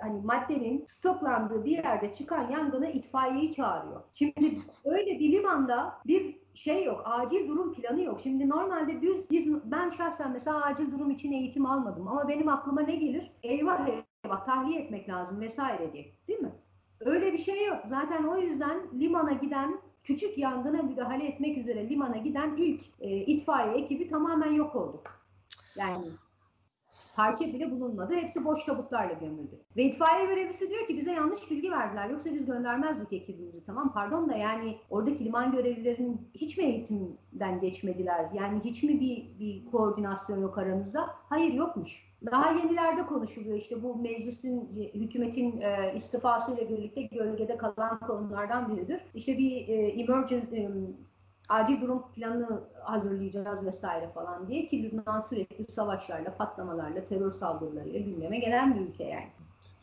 hani 0.01 0.21
maddenin 0.21 0.83
stoklandığı 0.87 1.65
bir 1.65 1.71
yerde 1.71 2.13
çıkan 2.13 2.51
yangına 2.51 2.87
itfaiyeyi 2.87 3.51
çağırıyor. 3.51 4.01
Şimdi 4.11 4.57
öyle 4.85 5.19
bir 5.19 5.31
limanda 5.31 5.93
bir 6.07 6.39
şey 6.53 6.85
yok, 6.85 7.01
acil 7.05 7.47
durum 7.47 7.73
planı 7.73 8.01
yok. 8.01 8.19
Şimdi 8.19 8.49
normalde 8.49 9.01
düz, 9.01 9.29
biz, 9.31 9.71
ben 9.71 9.89
şahsen 9.89 10.31
mesela 10.31 10.65
acil 10.65 10.91
durum 10.91 11.11
için 11.11 11.31
eğitim 11.31 11.65
almadım 11.65 12.07
ama 12.07 12.27
benim 12.27 12.49
aklıma 12.49 12.81
ne 12.81 12.95
gelir? 12.95 13.31
Eyvah 13.43 13.87
eyvah 13.87 14.45
tahliye 14.45 14.81
etmek 14.81 15.09
lazım 15.09 15.41
vesaire 15.41 15.93
diye 15.93 16.05
değil 16.27 16.39
mi? 16.39 16.51
Öyle 16.99 17.33
bir 17.33 17.37
şey 17.37 17.65
yok. 17.65 17.77
Zaten 17.85 18.23
o 18.23 18.37
yüzden 18.37 18.79
limana 18.99 19.31
giden 19.31 19.81
küçük 20.03 20.37
yangına 20.37 20.81
müdahale 20.81 21.27
etmek 21.27 21.57
üzere 21.57 21.89
limana 21.89 22.17
giden 22.17 22.55
ilk 22.57 22.81
e, 22.99 23.09
itfaiye 23.09 23.73
ekibi 23.73 24.07
tamamen 24.07 24.51
yok 24.51 24.75
oldu. 24.75 25.01
Yani 25.75 26.05
parça 27.19 27.45
bile 27.45 27.71
bulunmadı. 27.71 28.15
Hepsi 28.15 28.45
boş 28.45 28.63
tabutlarla 28.63 29.13
gömüldü. 29.13 29.59
Ve 29.77 29.83
itfaiye 29.83 30.25
görevlisi 30.25 30.69
diyor 30.69 30.87
ki 30.87 30.97
bize 30.97 31.11
yanlış 31.11 31.51
bilgi 31.51 31.71
verdiler. 31.71 32.09
Yoksa 32.09 32.33
biz 32.33 32.45
göndermezdik 32.45 33.13
ekibimizi. 33.13 33.65
Tamam 33.65 33.93
pardon 33.93 34.29
da 34.29 34.35
yani 34.35 34.77
oradaki 34.89 35.25
liman 35.25 35.51
görevlilerin 35.51 36.29
hiç 36.35 36.57
mi 36.57 36.63
eğitimden 36.63 37.59
geçmediler? 37.59 38.29
Yani 38.33 38.59
hiç 38.63 38.83
mi 38.83 38.99
bir, 38.99 39.39
bir 39.39 39.65
koordinasyon 39.71 40.41
yok 40.41 40.57
aranızda? 40.57 40.99
Hayır 41.29 41.53
yokmuş. 41.53 42.09
Daha 42.25 42.51
yenilerde 42.51 43.05
konuşuluyor 43.05 43.57
işte 43.57 43.83
bu 43.83 43.95
meclisin, 43.95 44.69
hükümetin 44.93 45.61
e, 45.61 45.93
istifası 45.95 46.69
birlikte 46.69 47.01
gölgede 47.01 47.57
kalan 47.57 47.99
konulardan 47.99 48.75
biridir. 48.75 49.01
İşte 49.15 49.37
bir 49.37 49.67
e, 49.67 49.73
emergency, 49.73 50.55
e, 50.55 50.69
acil 51.49 51.81
durum 51.81 52.03
planı 52.15 52.63
hazırlayacağız 52.83 53.65
vesaire 53.65 54.09
falan 54.13 54.47
diye 54.47 54.65
ki 54.65 54.83
Lübnan 54.83 55.21
sürekli 55.21 55.63
savaşlarla, 55.63 56.35
patlamalarla, 56.37 57.05
terör 57.05 57.31
saldırılarıyla 57.31 57.99
gündeme 57.99 58.39
gelen 58.39 58.75
bir 58.75 58.81
ülke 58.81 59.03
yani. 59.03 59.27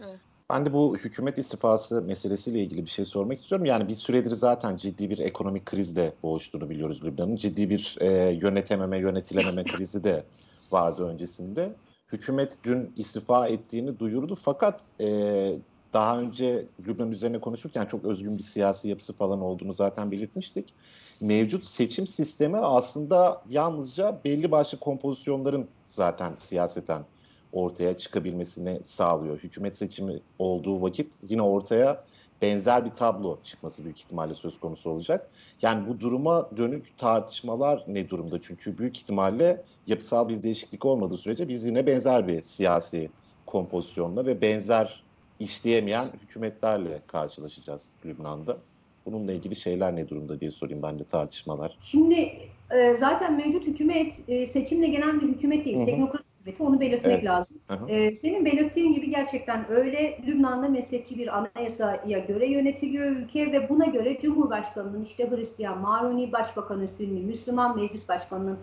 Evet. 0.01 0.21
Ben 0.51 0.67
de 0.67 0.73
bu 0.73 0.97
hükümet 0.97 1.39
istifası 1.39 2.03
meselesiyle 2.03 2.61
ilgili 2.61 2.85
bir 2.85 2.91
şey 2.91 3.05
sormak 3.05 3.39
istiyorum. 3.39 3.67
Yani 3.67 3.89
bir 3.89 3.95
süredir 3.95 4.31
zaten 4.31 4.77
ciddi 4.77 5.11
bir 5.11 5.19
ekonomik 5.19 5.67
krizde 5.67 6.13
boğuştuğunu 6.23 6.71
biliyoruz 6.71 7.05
Lübnan'ın. 7.05 7.37
Ciddi 7.37 7.71
bir 7.71 7.97
e, 8.01 8.31
yönetememe, 8.31 8.99
yönetilememe 8.99 9.65
krizi 9.77 10.05
de 10.05 10.25
vardı 10.73 11.07
öncesinde. 11.09 11.73
Hükümet 12.13 12.59
dün 12.65 12.93
istifa 12.97 13.47
ettiğini 13.47 13.99
duyurdu 13.99 14.35
fakat 14.35 14.83
e, 15.01 15.59
daha 15.93 16.21
önce 16.21 16.67
Lübnan 16.87 17.13
üzerine 17.13 17.39
konuşurken 17.41 17.87
çok 17.87 18.05
özgün 18.05 18.39
bir 18.39 18.43
siyasi 18.43 18.89
yapısı 18.89 19.13
falan 19.13 19.41
olduğunu 19.41 19.73
zaten 19.73 20.11
belirtmiştik 20.11 20.75
mevcut 21.21 21.65
seçim 21.65 22.07
sistemi 22.07 22.59
aslında 22.59 23.43
yalnızca 23.49 24.21
belli 24.25 24.51
başlı 24.51 24.79
kompozisyonların 24.79 25.69
zaten 25.87 26.33
siyaseten 26.37 27.03
ortaya 27.53 27.99
çıkabilmesini 27.99 28.81
sağlıyor. 28.85 29.39
Hükümet 29.39 29.77
seçimi 29.77 30.21
olduğu 30.39 30.83
vakit 30.83 31.15
yine 31.29 31.43
ortaya 31.43 32.05
benzer 32.43 32.85
bir 32.85 32.91
tablo 32.91 33.39
çıkması 33.43 33.85
büyük 33.85 33.99
ihtimalle 33.99 34.35
söz 34.35 34.61
konusu 34.61 34.91
olacak. 34.91 35.31
Yani 35.63 35.89
bu 35.89 36.01
duruma 36.01 36.51
dönük 36.57 36.99
tartışmalar 36.99 37.85
ne 37.89 38.11
durumda? 38.11 38.43
Çünkü 38.43 38.79
büyük 38.79 38.97
ihtimalle 38.97 39.65
yapısal 39.87 40.29
bir 40.29 40.43
değişiklik 40.43 40.85
olmadığı 40.85 41.17
sürece 41.17 41.49
biz 41.49 41.65
yine 41.65 41.87
benzer 41.87 42.29
bir 42.29 42.43
siyasi 42.43 43.11
kompozisyonla 43.47 44.27
ve 44.27 44.41
benzer 44.41 45.03
işleyemeyen 45.41 46.07
hükümetlerle 46.23 47.03
karşılaşacağız 47.07 47.91
Lübnan'da. 48.05 48.57
Bununla 49.07 49.33
ilgili 49.33 49.57
şeyler 49.57 49.97
ne 49.97 50.09
durumda 50.09 50.41
diye 50.41 50.51
sorayım 50.51 50.83
ben 50.83 50.99
de 50.99 51.05
tartışmalar. 51.05 51.79
Şimdi 51.81 52.33
e, 52.71 52.95
zaten 52.95 53.37
mevcut 53.37 53.67
hükümet 53.67 54.15
e, 54.29 54.47
seçimle 54.47 54.87
gelen 54.87 55.21
bir 55.21 55.29
hükümet 55.29 55.65
değil. 55.65 55.77
Hı-hı. 55.77 55.85
Hükümeti 55.85 56.63
onu 56.63 56.81
belirtmek 56.81 57.15
evet. 57.15 57.25
lazım. 57.25 57.59
E, 57.89 58.17
senin 58.17 58.45
belirttiğin 58.45 58.95
gibi 58.95 59.11
gerçekten 59.11 59.71
öyle 59.71 60.19
Lübnan'da 60.27 60.69
mezhepçi 60.69 61.19
bir 61.19 61.39
anayasaya 61.39 62.19
göre 62.19 62.47
yönetiliyor 62.47 63.07
ülke 63.07 63.53
ve 63.53 63.69
buna 63.69 63.85
göre 63.85 64.19
Cumhurbaşkanı'nın 64.19 65.05
işte 65.05 65.31
Hristiyan 65.31 65.79
Maruni, 65.79 66.33
Başbakanı 66.33 66.89
Sünni 66.89 67.21
Müslüman, 67.21 67.77
Meclis 67.77 68.09
Başkanı'nın 68.09 68.59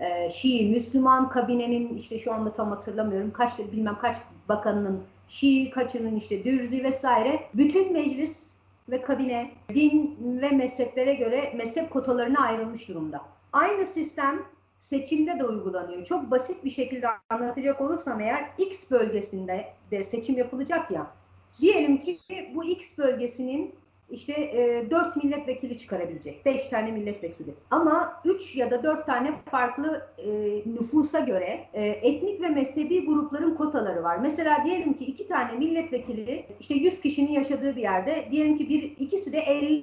e, 0.00 0.30
Şii 0.30 0.70
Müslüman, 0.70 1.28
kabinenin 1.28 1.96
işte 1.96 2.18
şu 2.18 2.32
anda 2.32 2.52
tam 2.52 2.70
hatırlamıyorum 2.70 3.30
kaç 3.30 3.58
bilmem 3.72 3.98
kaç 4.00 4.16
bakanının 4.48 5.00
Şii, 5.28 5.70
kaçının 5.70 6.16
işte 6.16 6.44
Dürzi 6.44 6.84
vesaire. 6.84 7.40
Bütün 7.54 7.92
meclis 7.92 8.45
ve 8.88 9.02
kabine 9.02 9.50
din 9.74 10.16
ve 10.42 10.50
mezheplere 10.50 11.14
göre 11.14 11.52
mezhep 11.56 11.90
kotalarına 11.90 12.40
ayrılmış 12.40 12.88
durumda. 12.88 13.22
Aynı 13.52 13.86
sistem 13.86 14.42
seçimde 14.78 15.38
de 15.38 15.44
uygulanıyor. 15.44 16.04
Çok 16.04 16.30
basit 16.30 16.64
bir 16.64 16.70
şekilde 16.70 17.06
anlatacak 17.30 17.80
olursam 17.80 18.20
eğer 18.20 18.50
X 18.58 18.90
bölgesinde 18.90 19.66
de 19.90 20.04
seçim 20.04 20.38
yapılacak 20.38 20.90
ya. 20.90 21.06
Diyelim 21.60 22.00
ki 22.00 22.18
bu 22.54 22.64
X 22.64 22.98
bölgesinin 22.98 23.74
işte 24.10 24.32
e, 24.32 24.90
4 24.90 25.16
milletvekili 25.16 25.76
çıkarabilecek. 25.76 26.46
5 26.46 26.68
tane 26.68 26.90
milletvekili. 26.90 27.54
Ama 27.70 28.20
3 28.24 28.56
ya 28.56 28.70
da 28.70 28.82
4 28.82 29.06
tane 29.06 29.34
farklı 29.50 30.06
e, 30.18 30.62
nüfusa 30.66 31.20
göre 31.20 31.68
e, 31.72 31.86
etnik 31.86 32.40
ve 32.40 32.48
mezhebi 32.48 33.06
grupların 33.06 33.54
kotaları 33.54 34.02
var. 34.02 34.16
Mesela 34.18 34.64
diyelim 34.64 34.94
ki 34.94 35.04
2 35.04 35.28
tane 35.28 35.52
milletvekili 35.52 36.46
işte 36.60 36.74
100 36.74 37.00
kişinin 37.00 37.32
yaşadığı 37.32 37.76
bir 37.76 37.82
yerde 37.82 38.28
diyelim 38.30 38.56
ki 38.56 38.68
bir 38.68 38.82
ikisi 38.82 39.32
de 39.32 39.38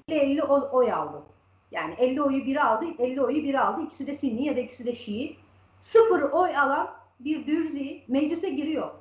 50-50 0.10 0.42
oy 0.72 0.92
aldı. 0.92 1.24
Yani 1.72 1.94
50 1.98 2.22
oyu 2.22 2.46
biri 2.46 2.62
aldı, 2.62 2.86
50 3.00 3.22
oyu 3.22 3.44
biri 3.44 3.60
aldı. 3.60 3.82
İkisi 3.82 4.08
de 4.08 4.16
Sünni 4.16 4.46
ya 4.46 4.56
da 4.56 4.60
ikisi 4.60 4.86
de 4.86 4.94
Şii. 4.94 5.36
Sıfır 5.82 6.22
oy 6.22 6.58
alan 6.58 6.90
bir 7.20 7.48
dürzi 7.48 8.02
meclise 8.08 8.50
giriyor 8.50 8.92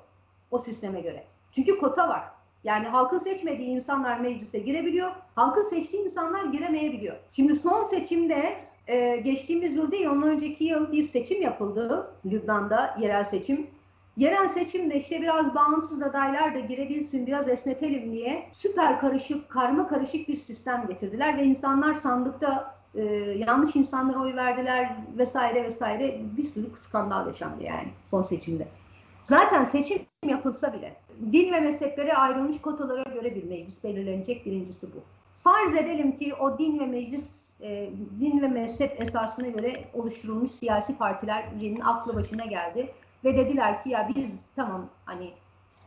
o 0.50 0.58
sisteme 0.58 1.00
göre. 1.00 1.24
Çünkü 1.52 1.78
kota 1.78 2.08
var. 2.08 2.22
Yani 2.64 2.88
halkın 2.88 3.18
seçmediği 3.18 3.68
insanlar 3.68 4.20
meclise 4.20 4.58
girebiliyor. 4.58 5.10
Halkın 5.34 5.62
seçtiği 5.62 6.04
insanlar 6.04 6.44
giremeyebiliyor. 6.44 7.16
Şimdi 7.32 7.56
son 7.56 7.84
seçimde 7.84 8.56
e, 8.86 9.16
geçtiğimiz 9.16 9.76
yıl 9.76 9.92
değil 9.92 10.06
ondan 10.06 10.28
önceki 10.28 10.64
yıl 10.64 10.92
bir 10.92 11.02
seçim 11.02 11.42
yapıldı 11.42 12.10
Lübnan'da 12.26 12.96
yerel 13.00 13.24
seçim. 13.24 13.66
Yerel 14.16 14.48
seçimde 14.48 14.96
işte 14.96 15.22
biraz 15.22 15.54
bağımsız 15.54 16.02
adaylar 16.02 16.54
da 16.54 16.60
girebilsin, 16.60 17.26
biraz 17.26 17.48
esnetelim 17.48 18.12
diye 18.12 18.48
süper 18.52 19.00
karışık, 19.00 19.50
karma 19.50 19.88
karışık 19.88 20.28
bir 20.28 20.36
sistem 20.36 20.86
getirdiler 20.88 21.38
ve 21.38 21.44
insanlar 21.44 21.94
sandıkta 21.94 22.74
e, 22.94 23.02
yanlış 23.38 23.76
insanlara 23.76 24.18
oy 24.18 24.36
verdiler 24.36 24.96
vesaire 25.18 25.64
vesaire 25.64 26.20
bir 26.36 26.42
sürü 26.42 26.66
skandal 26.76 27.26
yaşandı 27.26 27.62
yani 27.62 27.88
son 28.04 28.22
seçimde. 28.22 28.68
Zaten 29.24 29.64
seçim 29.64 30.02
yapılsa 30.26 30.72
bile 30.72 30.96
din 31.32 31.52
ve 31.52 31.60
mezheplere 31.60 32.14
ayrılmış 32.14 32.60
kotalara 32.60 33.02
göre 33.02 33.34
bir 33.34 33.44
meclis 33.44 33.84
belirlenecek 33.84 34.46
birincisi 34.46 34.86
bu. 34.86 35.00
Farz 35.34 35.74
edelim 35.74 36.16
ki 36.16 36.34
o 36.34 36.58
din 36.58 36.80
ve 36.80 36.86
meclis 36.86 37.52
e, 37.60 37.90
din 38.20 38.42
ve 38.42 38.48
mezhep 38.48 39.00
esasına 39.00 39.48
göre 39.48 39.84
oluşturulmuş 39.94 40.50
siyasi 40.50 40.98
partilerin 40.98 41.80
aklı 41.80 42.14
başına 42.14 42.44
geldi 42.44 42.92
ve 43.24 43.36
dediler 43.36 43.82
ki 43.82 43.90
ya 43.90 44.08
biz 44.16 44.46
tamam 44.56 44.88
hani 45.04 45.30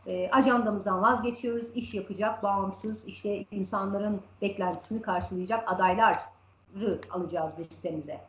e, 0.06 0.30
ajandamızdan 0.30 1.02
vazgeçiyoruz, 1.02 1.70
iş 1.74 1.94
yapacak, 1.94 2.42
bağımsız 2.42 3.08
işte 3.08 3.44
insanların 3.50 4.20
beklentisini 4.42 5.02
karşılayacak 5.02 5.72
adayları 5.72 6.18
alacağız 7.10 7.58
listemize 7.58 8.20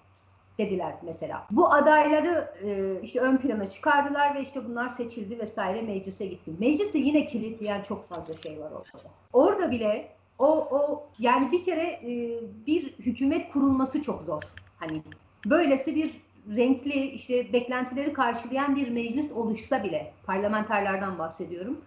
dediler 0.57 0.93
mesela. 1.03 1.47
Bu 1.51 1.73
adayları 1.73 2.53
e, 2.63 3.01
işte 3.01 3.19
ön 3.19 3.37
plana 3.37 3.67
çıkardılar 3.67 4.35
ve 4.35 4.41
işte 4.41 4.59
bunlar 4.69 4.89
seçildi 4.89 5.39
vesaire 5.39 5.81
meclise 5.81 6.25
gitti. 6.25 6.51
Meclise 6.59 6.99
yine 6.99 7.25
kilitleyen 7.25 7.81
çok 7.81 8.05
fazla 8.05 8.33
şey 8.33 8.59
var 8.59 8.71
ortada. 8.71 9.09
Orada 9.33 9.71
bile 9.71 10.09
o 10.39 10.47
o 10.47 11.07
yani 11.19 11.51
bir 11.51 11.63
kere 11.63 11.83
e, 11.83 12.39
bir 12.67 12.83
hükümet 12.99 13.49
kurulması 13.49 14.01
çok 14.01 14.21
zor. 14.21 14.41
Hani 14.79 15.01
böylesi 15.45 15.95
bir 15.95 16.11
renkli 16.55 17.05
işte 17.05 17.53
beklentileri 17.53 18.13
karşılayan 18.13 18.75
bir 18.75 18.89
meclis 18.89 19.31
oluşsa 19.31 19.83
bile 19.83 20.13
parlamenterlerden 20.25 21.19
bahsediyorum. 21.19 21.81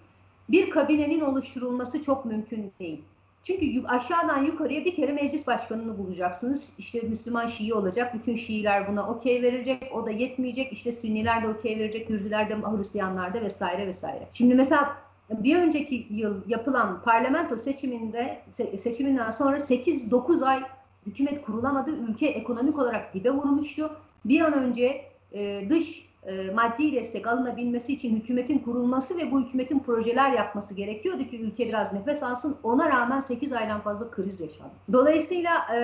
Bir 0.49 0.71
kabinenin 0.71 1.21
oluşturulması 1.21 2.03
çok 2.03 2.25
mümkün 2.25 2.73
değil. 2.81 3.05
Çünkü 3.43 3.87
aşağıdan 3.87 4.45
yukarıya 4.45 4.85
bir 4.85 4.95
kere 4.95 5.13
meclis 5.13 5.47
başkanını 5.47 5.99
bulacaksınız. 5.99 6.75
İşte 6.79 7.01
Müslüman 7.01 7.47
Şii 7.47 7.75
olacak. 7.75 8.15
Bütün 8.15 8.35
Şiiler 8.35 8.89
buna 8.89 9.09
okey 9.09 9.43
verecek. 9.43 9.83
O 9.95 10.07
da 10.07 10.11
yetmeyecek. 10.11 10.73
İşte 10.73 10.93
Sünniler 10.93 11.43
de 11.43 11.49
okey 11.49 11.79
verecek. 11.79 12.09
Hürziler 12.09 12.51
de 12.51 12.55
Hristiyanlar 12.55 13.35
da 13.35 13.43
vesaire 13.43 13.87
vesaire. 13.87 14.29
Şimdi 14.33 14.55
mesela 14.55 14.97
bir 15.31 15.57
önceki 15.57 16.07
yıl 16.11 16.43
yapılan 16.49 17.03
parlamento 17.03 17.59
seçiminde 17.59 18.43
seçiminden 18.79 19.31
sonra 19.31 19.57
8-9 19.57 20.45
ay 20.45 20.63
hükümet 21.07 21.43
kurulamadı. 21.43 21.91
Ülke 21.91 22.27
ekonomik 22.27 22.79
olarak 22.79 23.15
dibe 23.15 23.31
vurmuştu. 23.31 23.91
Bir 24.25 24.41
an 24.41 24.53
önce 24.53 25.05
e, 25.33 25.71
dış 25.71 26.10
e, 26.27 26.51
maddi 26.51 26.93
destek 26.93 27.27
alınabilmesi 27.27 27.93
için 27.93 28.17
hükümetin 28.17 28.59
kurulması 28.59 29.19
ve 29.19 29.33
bu 29.33 29.41
hükümetin 29.41 29.79
projeler 29.79 30.31
yapması 30.31 30.75
gerekiyordu 30.75 31.25
ki 31.25 31.41
ülke 31.41 31.69
biraz 31.69 31.93
nefes 31.93 32.23
alsın. 32.23 32.57
Ona 32.63 32.89
rağmen 32.89 33.21
8 33.21 33.53
aydan 33.53 33.81
fazla 33.81 34.11
kriz 34.11 34.41
yaşandı. 34.41 34.73
Dolayısıyla 34.93 35.77
e, 35.77 35.79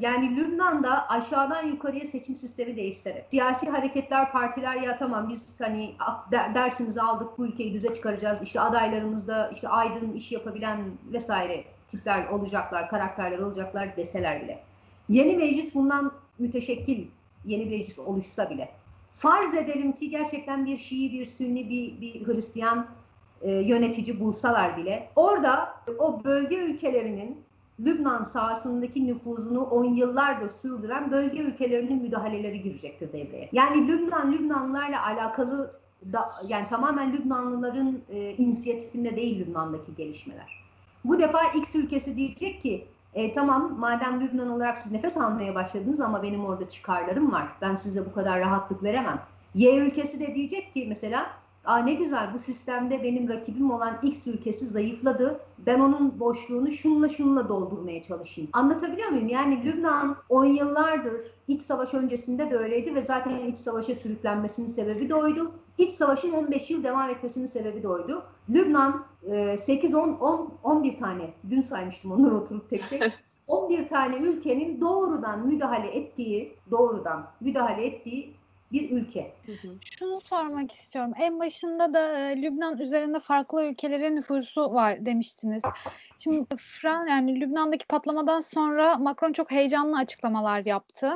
yani 0.00 0.36
Lübnan'da 0.36 1.08
aşağıdan 1.08 1.62
yukarıya 1.62 2.04
seçim 2.04 2.36
sistemi 2.36 2.76
değiştirerek 2.76 3.24
siyasi 3.30 3.70
hareketler, 3.70 4.32
partiler 4.32 4.76
ya 4.76 4.96
tamam 4.96 5.28
biz 5.28 5.60
hani 5.60 5.94
ah, 5.98 6.30
dersimizi 6.54 7.02
aldık 7.02 7.38
bu 7.38 7.46
ülkeyi 7.46 7.74
düze 7.74 7.94
çıkaracağız. 7.94 8.42
İşte 8.42 8.60
adaylarımızda 8.60 9.50
işte 9.54 9.68
aydın 9.68 10.12
iş 10.12 10.32
yapabilen 10.32 10.80
vesaire 11.12 11.64
tipler 11.88 12.26
olacaklar, 12.26 12.88
karakterler 12.88 13.38
olacaklar 13.38 13.96
deseler 13.96 14.42
bile. 14.42 14.62
Yeni 15.08 15.36
meclis 15.36 15.74
bundan 15.74 16.12
müteşekkil 16.38 17.06
yeni 17.44 17.66
meclis 17.66 17.98
oluşsa 17.98 18.50
bile 18.50 18.79
farz 19.12 19.54
edelim 19.54 19.92
ki 19.92 20.10
gerçekten 20.10 20.66
bir 20.66 20.76
Şii, 20.76 21.12
bir 21.12 21.24
Sünni, 21.24 21.70
bir, 21.70 22.00
bir 22.00 22.26
Hristiyan 22.26 22.86
e, 23.42 23.50
yönetici 23.50 24.20
bulsalar 24.20 24.76
bile 24.76 25.08
orada 25.16 25.74
o 25.98 26.24
bölge 26.24 26.56
ülkelerinin 26.56 27.36
Lübnan 27.80 28.24
sahasındaki 28.24 29.06
nüfuzunu 29.06 29.62
on 29.62 29.94
yıllardır 29.94 30.48
sürdüren 30.48 31.10
bölge 31.10 31.38
ülkelerinin 31.38 32.02
müdahaleleri 32.02 32.62
girecektir 32.62 33.12
devreye. 33.12 33.48
Yani 33.52 33.88
Lübnan, 33.88 34.32
Lübnanlılarla 34.32 35.06
alakalı 35.06 35.72
da, 36.12 36.30
yani 36.48 36.68
tamamen 36.68 37.12
Lübnanlıların 37.12 37.98
e, 38.10 38.30
inisiyatifinde 38.30 39.16
değil 39.16 39.40
Lübnan'daki 39.40 39.94
gelişmeler. 39.94 40.60
Bu 41.04 41.18
defa 41.18 41.42
X 41.42 41.74
ülkesi 41.74 42.16
diyecek 42.16 42.60
ki 42.60 42.86
e, 43.14 43.32
tamam 43.32 43.78
madem 43.78 44.20
Lübnan 44.20 44.50
olarak 44.50 44.78
siz 44.78 44.92
nefes 44.92 45.16
almaya 45.16 45.54
başladınız 45.54 46.00
ama 46.00 46.22
benim 46.22 46.44
orada 46.44 46.68
çıkarlarım 46.68 47.32
var. 47.32 47.48
Ben 47.60 47.76
size 47.76 48.06
bu 48.06 48.12
kadar 48.14 48.40
rahatlık 48.40 48.82
veremem. 48.82 49.20
Y 49.54 49.76
ülkesi 49.76 50.20
de 50.20 50.34
diyecek 50.34 50.72
ki 50.72 50.86
mesela 50.88 51.26
Aa 51.64 51.78
ne 51.78 51.94
güzel 51.94 52.34
bu 52.34 52.38
sistemde 52.38 53.02
benim 53.02 53.28
rakibim 53.28 53.70
olan 53.70 53.98
X 54.02 54.26
ülkesi 54.26 54.64
zayıfladı. 54.66 55.40
Ben 55.58 55.80
onun 55.80 56.20
boşluğunu 56.20 56.70
şunla 56.70 57.08
şunla 57.08 57.48
doldurmaya 57.48 58.02
çalışayım. 58.02 58.50
Anlatabiliyor 58.52 59.08
muyum? 59.08 59.28
Yani 59.28 59.64
Lübnan 59.64 60.16
10 60.28 60.44
yıllardır 60.44 61.22
iç 61.48 61.60
savaş 61.60 61.94
öncesinde 61.94 62.50
de 62.50 62.56
öyleydi 62.56 62.94
ve 62.94 63.00
zaten 63.00 63.38
iç 63.38 63.58
savaşa 63.58 63.94
sürüklenmesinin 63.94 64.66
sebebi 64.66 65.08
de 65.08 65.14
oydu. 65.14 65.52
İç 65.78 65.90
savaşın 65.90 66.32
15 66.32 66.70
yıl 66.70 66.84
devam 66.84 67.10
etmesinin 67.10 67.46
sebebi 67.46 67.82
de 67.82 67.88
oydu. 67.88 68.22
Lübnan 68.50 69.04
8 69.58 69.94
10 69.94 70.08
10 70.08 70.52
11 70.62 70.98
tane 70.98 71.30
dün 71.50 71.60
saymıştım 71.60 72.12
onları 72.12 72.36
oturup 72.36 72.70
tek 72.70 72.90
tek. 72.90 73.02
11 73.46 73.88
tane 73.88 74.16
ülkenin 74.16 74.80
doğrudan 74.80 75.46
müdahale 75.46 75.88
ettiği, 75.88 76.54
doğrudan 76.70 77.26
müdahale 77.40 77.86
ettiği 77.86 78.34
bir 78.72 78.90
ülke. 78.90 79.32
Şunu 79.84 80.20
sormak 80.20 80.72
istiyorum. 80.72 81.12
En 81.18 81.38
başında 81.38 81.94
da 81.94 82.18
e, 82.18 82.42
Lübnan 82.42 82.78
üzerinde 82.78 83.18
farklı 83.18 83.64
ülkelerin 83.64 84.16
nüfusu 84.16 84.74
var 84.74 85.06
demiştiniz. 85.06 85.62
Şimdi 86.18 86.56
Fran 86.56 87.06
yani 87.06 87.40
Lübnan'daki 87.40 87.86
patlamadan 87.86 88.40
sonra 88.40 88.98
Macron 88.98 89.32
çok 89.32 89.50
heyecanlı 89.50 89.98
açıklamalar 89.98 90.64
yaptı. 90.64 91.12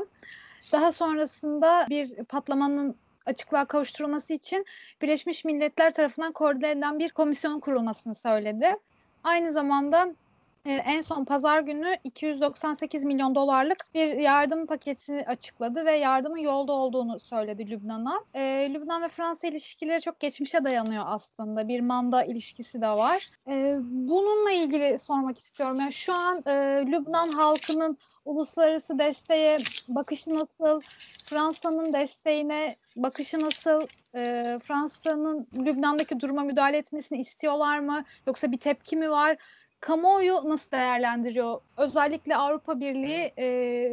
Daha 0.73 0.93
sonrasında 0.93 1.87
bir 1.91 2.25
patlamanın 2.25 2.97
açıklığa 3.27 3.65
kavuşturulması 3.65 4.35
için 4.35 4.65
Birleşmiş 5.03 5.45
Milletler 5.45 5.95
tarafından 5.95 6.33
koordine 6.33 6.71
edilen 6.71 6.99
bir 6.99 7.11
komisyonun 7.11 7.61
kurulmasını 7.61 8.15
söyledi. 8.15 8.77
Aynı 9.25 9.53
zamanda 9.53 10.15
e, 10.64 10.73
en 10.73 11.00
son 11.00 11.25
pazar 11.25 11.61
günü 11.61 11.97
298 12.04 13.04
milyon 13.04 13.35
dolarlık 13.35 13.87
bir 13.94 14.09
yardım 14.12 14.66
paketi 14.66 15.26
açıkladı 15.26 15.85
ve 15.85 15.92
yardımın 15.92 16.38
yolda 16.38 16.73
olduğunu 16.73 17.18
söyledi 17.18 17.71
Lübnan'a. 17.71 18.21
E, 18.35 18.71
Lübnan 18.75 19.02
ve 19.02 19.09
Fransa 19.09 19.47
ilişkileri 19.47 20.00
çok 20.00 20.21
geçmişe 20.21 20.64
dayanıyor 20.64 21.04
aslında. 21.06 21.68
Bir 21.68 21.80
manda 21.80 22.25
ilişkisi 22.25 22.80
de 22.80 22.88
var. 22.88 23.28
E, 23.49 23.76
bununla 23.83 24.50
ilgili 24.50 24.99
sormak 24.99 25.38
istiyorum. 25.38 25.80
Yani 25.80 25.92
şu 25.92 26.14
an 26.14 26.42
e, 26.47 26.52
Lübnan 26.87 27.28
halkının 27.28 27.99
uluslararası 28.25 28.99
desteğe 28.99 29.56
bakışı 29.88 30.35
nasıl? 30.35 30.80
Fransa'nın 31.25 31.92
desteğine 31.92 32.76
bakışı 32.97 33.40
nasıl? 33.40 33.87
E, 34.14 34.44
Fransa'nın 34.62 35.47
Lübnan'daki 35.56 36.21
duruma 36.21 36.42
müdahale 36.42 36.76
etmesini 36.76 37.21
istiyorlar 37.21 37.78
mı? 37.78 38.04
Yoksa 38.26 38.52
bir 38.52 38.59
tepki 38.59 38.97
mi 38.97 39.11
var? 39.11 39.37
Kamuoyu 39.85 40.35
nasıl 40.45 40.71
değerlendiriyor? 40.71 41.61
Özellikle 41.76 42.37
Avrupa 42.37 42.81
Birliği 42.81 43.33
e, 43.37 43.47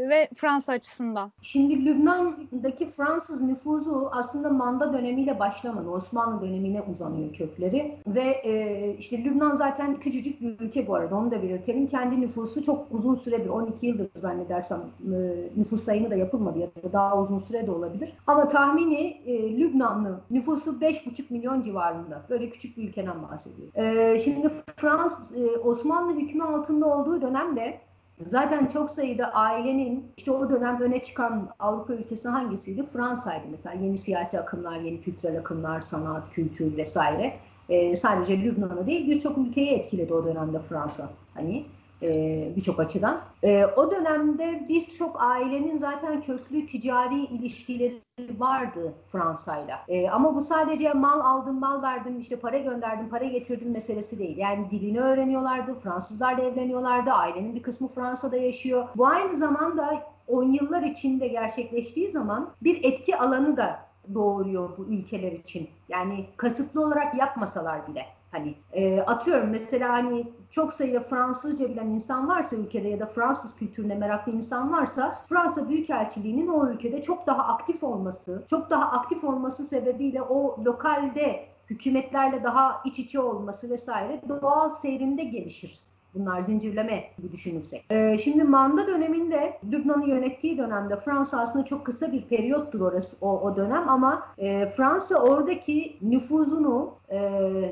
ve 0.10 0.30
Fransa 0.36 0.74
açısından. 0.74 1.32
Şimdi 1.42 1.86
Lübnan'daki 1.86 2.88
Fransız 2.88 3.42
nüfuzu 3.42 4.10
aslında 4.12 4.50
manda 4.50 4.94
dönemiyle 4.94 5.40
başlamadı. 5.40 5.90
Osmanlı 5.90 6.42
dönemine 6.42 6.82
uzanıyor 6.82 7.34
kökleri. 7.34 7.98
Ve 8.08 8.22
e, 8.22 8.96
işte 9.00 9.24
Lübnan 9.24 9.56
zaten 9.56 10.00
küçücük 10.00 10.42
bir 10.42 10.60
ülke 10.60 10.88
bu 10.88 10.96
arada 10.96 11.16
onu 11.16 11.32
da 11.32 11.44
belirtelim. 11.44 11.88
Kendi 11.88 12.22
nüfusu 12.22 12.64
çok 12.64 12.88
uzun 12.92 13.16
süredir 13.16 13.50
12 13.50 13.88
yıldır 13.88 14.08
zannedersem 14.16 14.80
e, 15.02 15.16
nüfus 15.58 15.84
sayımı 15.84 16.12
da 16.12 16.16
yapılmadı 16.16 16.60
ya 16.60 16.68
da 16.68 16.94
daha 16.94 17.22
uzun 17.22 17.40
süre 17.40 17.68
de 17.68 17.72
olabilir. 17.72 18.14
Ama 18.28 18.48
tahmini 18.48 19.22
e, 19.26 19.58
Lübnanlı 19.58 20.22
nüfusu 20.32 20.72
5,5 20.72 21.34
milyon 21.34 21.62
civarında. 21.62 22.22
Böyle 22.30 22.50
küçük 22.50 22.78
bir 22.78 22.90
ülkeden 22.90 23.24
bahsediyoruz. 23.24 23.78
E, 23.78 24.20
şimdi 24.20 24.50
Fransız 24.76 25.38
e, 25.38 25.58
Osmanlı 25.58 25.81
hükmü 26.18 26.44
altında 26.44 26.86
olduğu 26.86 27.22
dönemde 27.22 27.80
zaten 28.28 28.66
çok 28.66 28.90
sayıda 28.90 29.34
ailenin 29.34 30.12
işte 30.18 30.32
o 30.32 30.50
dönem 30.50 30.82
öne 30.82 31.04
çıkan 31.04 31.50
Avrupa 31.60 31.94
ülkesi 31.94 32.30
hangisiydi? 32.30 32.84
Fransa'ydı 32.84 33.46
mesela. 33.52 33.76
Yeni 33.76 33.98
siyasi 33.98 34.40
akımlar, 34.40 34.80
yeni 34.80 35.02
kültürel 35.02 35.40
akımlar, 35.40 35.82
sanat, 35.82 36.32
kültür 36.32 36.78
vesaire. 36.78 37.34
Ee, 37.70 37.96
sadece 37.96 38.42
Lübnan'ı 38.42 38.88
değil 38.88 39.08
birçok 39.08 39.38
ülkeyi 39.38 39.70
etkiledi 39.70 40.14
o 40.14 40.26
dönemde 40.26 40.60
Fransa. 40.60 41.10
Hani 41.34 41.66
e, 42.04 42.52
birçok 42.56 42.80
açıdan. 42.80 43.22
E, 43.44 43.66
o 43.66 43.92
dönemde 43.92 44.66
birçok 44.70 45.22
ailenin 45.22 45.78
zaten 45.78 46.22
köklü 46.22 46.66
ticari 46.66 47.26
ilişkileri 47.26 48.00
vardı 48.38 48.94
Fransa'yla. 49.06 49.80
E, 49.88 50.10
ama 50.10 50.36
bu 50.36 50.42
sadece 50.42 50.94
mal 50.94 51.20
aldım, 51.20 51.60
mal 51.60 51.82
verdim, 51.82 52.20
işte 52.20 52.36
para 52.36 52.58
gönderdim, 52.58 53.10
para 53.10 53.26
getirdim 53.26 53.72
meselesi 53.72 54.20
değil. 54.20 54.38
Yani 54.38 54.72
dilini 54.72 55.02
öğreniyorlardı, 55.02 55.76
Fransızlarla 55.76 56.44
evleniyorlardı, 56.44 57.12
ailenin 57.12 57.56
bir 57.56 57.64
kısmı 57.64 57.88
Fransa'da 57.88 58.38
yaşıyor. 58.38 58.88
Bu 58.96 59.08
aynı 59.08 59.38
zamanda 59.38 60.04
10 60.28 60.44
yıllar 60.44 60.84
içinde 60.84 61.28
gerçekleştiği 61.28 62.10
zaman 62.10 62.50
bir 62.62 62.84
etki 62.84 63.18
alanı 63.18 63.58
da 63.58 63.80
doğuruyor 64.14 64.70
bu 64.78 64.86
ülkeler 64.86 65.32
için. 65.32 65.70
Yani 65.90 66.26
kasıtlı 66.38 66.82
olarak 66.82 67.16
yapmasalar 67.16 67.88
bile. 67.88 68.06
Hani 68.32 68.56
e, 68.74 69.02
atıyorum 69.02 69.50
mesela 69.50 69.94
hani 69.94 70.28
çok 70.50 70.74
sayıda 70.74 71.02
Fransızca 71.02 71.70
bilen 71.70 71.88
insan 71.88 72.28
varsa 72.28 72.56
ülkede 72.56 72.88
ya 72.88 73.00
da 73.00 73.06
Fransız 73.06 73.56
kültürüne 73.56 73.96
meraklı 73.96 74.32
insan 74.32 74.72
varsa 74.72 75.22
Fransa 75.30 75.70
Büyükelçiliği'nin 75.70 76.48
o 76.48 76.70
ülkede 76.70 77.02
çok 77.02 77.28
daha 77.28 77.48
aktif 77.48 77.84
olması, 77.84 78.44
çok 78.48 78.70
daha 78.70 78.92
aktif 78.92 79.24
olması 79.24 79.64
sebebiyle 79.64 80.22
o 80.22 80.64
lokalde 80.64 81.46
hükümetlerle 81.70 82.44
daha 82.44 82.82
iç 82.86 83.00
içe 83.00 83.20
olması 83.20 83.70
vesaire 83.70 84.22
doğal 84.30 84.70
seyrinde 84.70 85.24
gelişir. 85.24 85.91
Bunlar 86.16 86.42
zincirleme 86.42 87.04
gibi 87.18 87.32
düşünülsek. 87.32 87.86
Ee, 87.92 88.18
şimdi 88.18 88.44
manda 88.44 88.88
döneminde 88.88 89.60
Lübnan'ı 89.72 90.10
yönettiği 90.10 90.58
dönemde 90.58 90.98
Fransa 90.98 91.42
aslında 91.42 91.66
çok 91.66 91.86
kısa 91.86 92.12
bir 92.12 92.22
periyottur 92.22 92.82
orası 92.82 93.26
o, 93.26 93.40
o 93.40 93.56
dönem 93.56 93.90
ama 93.90 94.24
e, 94.38 94.70
Fransa 94.70 95.16
oradaki 95.16 95.98
nüfuzunu 96.02 96.92
e, 97.10 97.18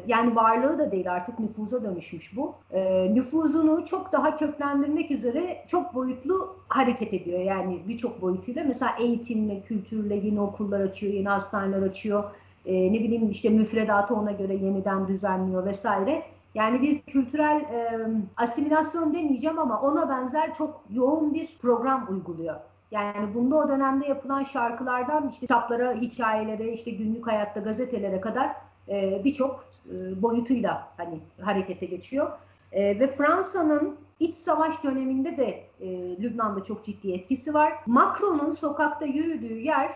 yani 0.08 0.36
varlığı 0.36 0.78
da 0.78 0.92
değil 0.92 1.12
artık 1.12 1.40
nüfuza 1.40 1.84
dönüşmüş 1.84 2.38
bu. 2.38 2.54
E, 2.72 3.12
nüfuzunu 3.16 3.86
çok 3.86 4.12
daha 4.12 4.36
köklendirmek 4.36 5.12
üzere 5.12 5.64
çok 5.68 5.96
boyutlu 5.96 6.56
hareket 6.68 7.14
ediyor. 7.14 7.40
Yani 7.40 7.80
birçok 7.88 8.22
boyutuyla 8.22 8.64
mesela 8.68 8.92
eğitimle, 9.00 9.62
kültürle 9.62 10.16
yeni 10.16 10.42
okullar 10.42 10.80
açıyor, 10.80 11.14
yeni 11.14 11.30
hastaneler 11.30 11.82
açıyor. 11.82 12.24
E, 12.66 12.94
ne 12.94 13.00
bileyim 13.00 13.30
işte 13.30 13.50
müfredatı 13.50 14.16
ona 14.16 14.32
göre 14.32 14.54
yeniden 14.54 15.08
düzenliyor 15.08 15.66
vesaire. 15.66 16.24
Yani 16.56 16.82
bir 16.82 17.02
kültürel 17.02 17.62
e, 17.62 18.08
asimilasyon 18.38 19.14
demeyeceğim 19.14 19.60
ama 19.60 19.82
ona 19.82 20.10
benzer 20.10 20.54
çok 20.54 20.82
yoğun 20.90 21.34
bir 21.34 21.58
program 21.62 22.08
uyguluyor. 22.10 22.56
Yani 22.92 23.34
bunda 23.34 23.56
o 23.56 23.70
dönemde 23.70 24.08
yapılan 24.08 24.44
şarkılardan 24.44 25.28
işte 25.28 25.40
kitaplara, 25.40 25.94
hikayelere, 25.94 26.72
işte 26.72 26.92
günlük 26.92 27.28
hayatta 27.28 27.60
gazetelere 27.60 28.22
kadar 28.22 28.56
e, 28.88 29.22
birçok 29.24 29.66
e, 29.86 30.22
boyutuyla 30.22 30.88
hani 30.98 31.20
harekete 31.42 31.86
geçiyor. 31.86 32.32
E, 32.72 33.00
ve 33.00 33.08
Fransa'nın 33.08 33.96
iç 34.20 34.36
savaş 34.36 34.84
döneminde 34.84 35.38
de 35.38 35.64
e, 35.82 35.88
Lübnan'da 36.22 36.64
çok 36.64 36.86
ciddi 36.86 37.14
etkisi 37.14 37.54
var. 37.54 37.74
Macron'un 37.86 38.50
sokakta 38.50 39.06
yürüdüğü 39.06 39.60
yer 39.60 39.92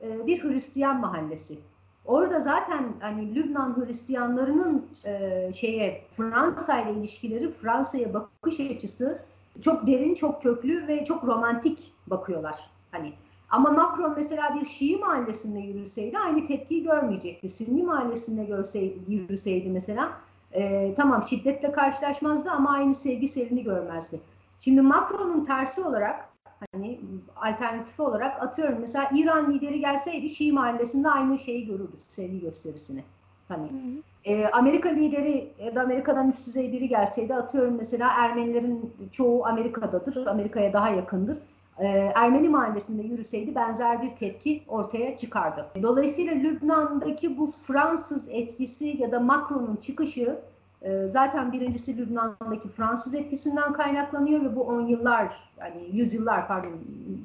e, 0.00 0.26
bir 0.26 0.44
Hristiyan 0.44 1.00
mahallesi. 1.00 1.58
Orada 2.06 2.40
zaten 2.40 2.84
hani 3.00 3.34
Lübnan 3.34 3.76
Hristiyanlarının 3.76 4.86
e, 5.04 5.50
şeye 5.54 6.04
Fransa 6.10 6.80
ile 6.80 6.98
ilişkileri, 6.98 7.50
Fransa'ya 7.50 8.14
bakış 8.14 8.60
açısı 8.60 9.22
çok 9.60 9.86
derin, 9.86 10.14
çok 10.14 10.42
köklü 10.42 10.88
ve 10.88 11.04
çok 11.04 11.24
romantik 11.24 11.92
bakıyorlar. 12.06 12.56
Hani 12.92 13.12
Ama 13.50 13.70
Macron 13.70 14.14
mesela 14.16 14.54
bir 14.60 14.66
Şii 14.66 14.96
mahallesinde 14.96 15.58
yürüseydi 15.58 16.18
aynı 16.18 16.44
tepkiyi 16.44 16.82
görmeyecekti. 16.82 17.48
Sünni 17.48 17.82
mahallesinde 17.82 18.44
görseydi, 18.44 18.98
yürüseydi 19.08 19.68
mesela 19.68 20.12
e, 20.52 20.94
tamam 20.94 21.22
şiddetle 21.28 21.72
karşılaşmazdı 21.72 22.50
ama 22.50 22.70
aynı 22.70 22.94
sevgi 22.94 23.28
selini 23.28 23.62
görmezdi. 23.64 24.20
Şimdi 24.58 24.80
Macron'un 24.80 25.44
tersi 25.44 25.82
olarak 25.82 26.28
hani 26.72 27.00
alternatifi 27.36 28.02
olarak 28.02 28.42
atıyorum 28.42 28.78
mesela 28.80 29.10
İran 29.14 29.54
lideri 29.54 29.80
gelseydi 29.80 30.28
Şii 30.30 30.52
mahallesinde 30.52 31.08
aynı 31.08 31.38
şeyi 31.38 31.66
görürdü 31.66 31.96
sevgi 31.96 32.40
gösterisini. 32.40 33.02
Hani 33.48 33.68
e, 34.24 34.46
Amerika 34.46 34.88
lideri 34.88 35.52
ya 35.64 35.74
da 35.74 35.80
Amerika'dan 35.80 36.28
üst 36.28 36.46
düzey 36.46 36.72
biri 36.72 36.88
gelseydi 36.88 37.34
atıyorum 37.34 37.74
mesela 37.76 38.10
Ermenilerin 38.16 38.94
çoğu 39.12 39.46
Amerika'dadır, 39.46 40.26
Amerika'ya 40.26 40.72
daha 40.72 40.88
yakındır. 40.88 41.38
E, 41.78 41.86
Ermeni 42.14 42.48
mahallesinde 42.48 43.02
yürüseydi 43.02 43.54
benzer 43.54 44.02
bir 44.02 44.08
tepki 44.08 44.62
ortaya 44.68 45.16
çıkardı. 45.16 45.66
Dolayısıyla 45.82 46.34
Lübnan'daki 46.34 47.38
bu 47.38 47.46
Fransız 47.46 48.28
etkisi 48.28 49.02
ya 49.02 49.12
da 49.12 49.20
Macron'un 49.20 49.76
çıkışı 49.76 50.38
e, 50.86 51.08
zaten 51.08 51.52
birincisi 51.52 51.98
Lübnan'daki 51.98 52.68
Fransız 52.68 53.14
etkisinden 53.14 53.72
kaynaklanıyor 53.72 54.44
ve 54.44 54.56
bu 54.56 54.62
on 54.62 54.86
yıllar 54.86 55.32
yani 55.58 55.90
yüzyıllar 55.92 56.48
pardon 56.48 56.72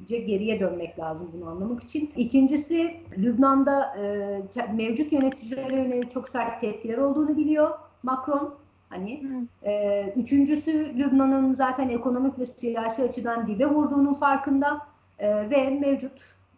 geriye 0.08 0.60
dönmek 0.60 0.98
lazım 0.98 1.30
bunu 1.34 1.50
anlamak 1.50 1.82
için. 1.82 2.10
İkincisi 2.16 2.96
Lübnan'da 3.18 3.96
e, 3.98 4.74
mevcut 4.74 5.12
yöneticilere 5.12 5.76
yönelik 5.76 6.10
çok 6.10 6.28
sert 6.28 6.60
tepkiler 6.60 6.98
olduğunu 6.98 7.36
biliyor 7.36 7.70
Macron. 8.02 8.54
Hani 8.88 9.46
e, 9.62 10.04
üçüncüsü 10.16 10.98
Lübnan'ın 10.98 11.52
zaten 11.52 11.88
ekonomik 11.88 12.38
ve 12.38 12.46
siyasi 12.46 13.02
açıdan 13.02 13.46
dibe 13.46 13.66
vurduğunun 13.66 14.14
farkında 14.14 14.80
e, 15.18 15.50
ve 15.50 15.70
mevcut 15.70 16.12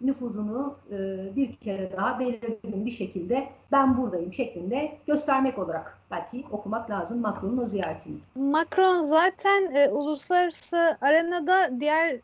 nüfuzunu 0.05 0.77
e, 0.91 0.97
bir 1.37 1.57
kere 1.57 1.93
daha 1.97 2.19
belirgin 2.19 2.87
bir 2.87 2.91
şekilde 2.91 3.49
ben 3.73 3.99
buradayım 3.99 4.33
şeklinde 4.33 4.99
göstermek 5.07 5.59
olarak 5.59 5.99
belki 6.11 6.45
okumak 6.51 6.91
lazım 6.91 7.21
Macron'un 7.21 7.59
o 7.59 7.65
ziyaretini. 7.65 8.17
Macron 8.35 9.01
zaten 9.01 9.75
e, 9.75 9.89
uluslararası 9.89 10.99
arenada 11.01 11.81
diğer 11.81 12.21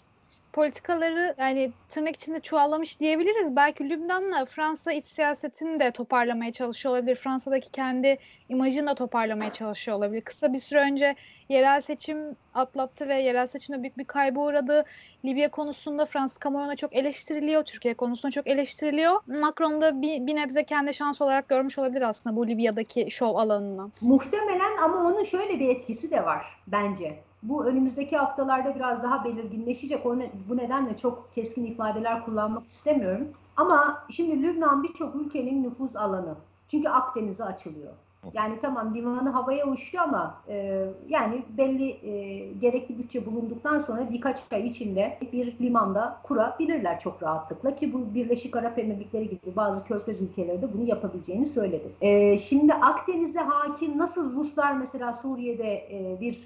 politikaları 0.52 1.34
yani 1.38 1.72
tırnak 1.88 2.16
içinde 2.16 2.40
çuvallamış 2.40 3.00
diyebiliriz. 3.00 3.56
Belki 3.56 3.90
Lübnan'la 3.90 4.44
Fransa 4.44 4.92
iç 4.92 5.04
siyasetini 5.04 5.80
de 5.80 5.90
toparlamaya 5.90 6.52
çalışıyor 6.52 6.94
olabilir. 6.94 7.14
Fransa'daki 7.14 7.70
kendi 7.70 8.18
imajını 8.48 8.86
da 8.86 8.94
toparlamaya 8.94 9.52
çalışıyor 9.52 9.96
olabilir. 9.96 10.20
Kısa 10.20 10.52
bir 10.52 10.58
süre 10.58 10.80
önce 10.80 11.16
yerel 11.48 11.80
seçim 11.80 12.36
atlattı 12.54 13.08
ve 13.08 13.14
yerel 13.14 13.46
seçimde 13.46 13.82
büyük 13.82 13.98
bir 13.98 14.04
kaybı 14.04 14.40
uğradı. 14.40 14.84
Libya 15.24 15.50
konusunda 15.50 16.06
Fransız 16.06 16.38
kamuoyuna 16.38 16.76
çok 16.76 16.96
eleştiriliyor. 16.96 17.64
Türkiye 17.64 17.94
konusunda 17.94 18.32
çok 18.32 18.46
eleştiriliyor. 18.46 19.20
Macron 19.26 19.82
da 19.82 20.02
bir, 20.02 20.26
bir 20.26 20.36
nebze 20.36 20.64
kendi 20.64 20.94
şans 20.94 21.20
olarak 21.20 21.48
görmüş 21.48 21.78
olabilir 21.78 22.02
aslında 22.02 22.36
bu 22.36 22.48
Libya'daki 22.48 23.10
şov 23.10 23.34
alanını. 23.34 23.90
Muhtemelen 24.00 24.76
ama 24.82 24.96
onun 24.96 25.24
şöyle 25.24 25.60
bir 25.60 25.68
etkisi 25.68 26.10
de 26.10 26.24
var 26.24 26.44
bence. 26.66 27.29
Bu 27.42 27.64
önümüzdeki 27.64 28.16
haftalarda 28.16 28.74
biraz 28.74 29.02
daha 29.02 29.24
belirginleşecek. 29.24 30.06
O 30.06 30.18
ne, 30.18 30.30
bu 30.48 30.56
nedenle 30.56 30.96
çok 30.96 31.32
keskin 31.32 31.66
ifadeler 31.66 32.24
kullanmak 32.24 32.68
istemiyorum. 32.68 33.28
Ama 33.56 34.04
şimdi 34.10 34.42
Lübnan 34.42 34.82
birçok 34.82 35.14
ülkenin 35.14 35.62
nüfuz 35.62 35.96
alanı. 35.96 36.34
Çünkü 36.68 36.88
Akdeniz'e 36.88 37.44
açılıyor. 37.44 37.92
Yani 38.34 38.58
tamam 38.62 38.94
limanı 38.94 39.30
havaya 39.30 39.66
uçtu 39.66 39.98
ama 40.00 40.34
e, 40.48 40.86
yani 41.08 41.44
belli 41.58 41.90
e, 41.90 42.52
gerekli 42.52 42.98
bütçe 42.98 43.26
bulunduktan 43.26 43.78
sonra 43.78 44.10
birkaç 44.10 44.52
ay 44.52 44.66
içinde 44.66 45.18
bir 45.32 45.58
limanda 45.60 46.20
kurabilirler 46.22 46.98
çok 46.98 47.22
rahatlıkla 47.22 47.74
ki 47.74 47.92
bu 47.92 48.14
Birleşik 48.14 48.56
Arap 48.56 48.78
Emirlikleri 48.78 49.28
gibi 49.28 49.56
bazı 49.56 49.84
körfez 49.84 50.22
ülkeleri 50.22 50.62
de 50.62 50.72
bunu 50.72 50.84
yapabileceğini 50.84 51.46
söyledi. 51.46 51.92
E, 52.00 52.38
şimdi 52.38 52.74
Akdeniz'e 52.74 53.40
hakim 53.40 53.98
nasıl 53.98 54.36
Ruslar 54.36 54.72
mesela 54.72 55.12
Suriye'de 55.12 55.74
e, 55.74 56.20
bir 56.20 56.38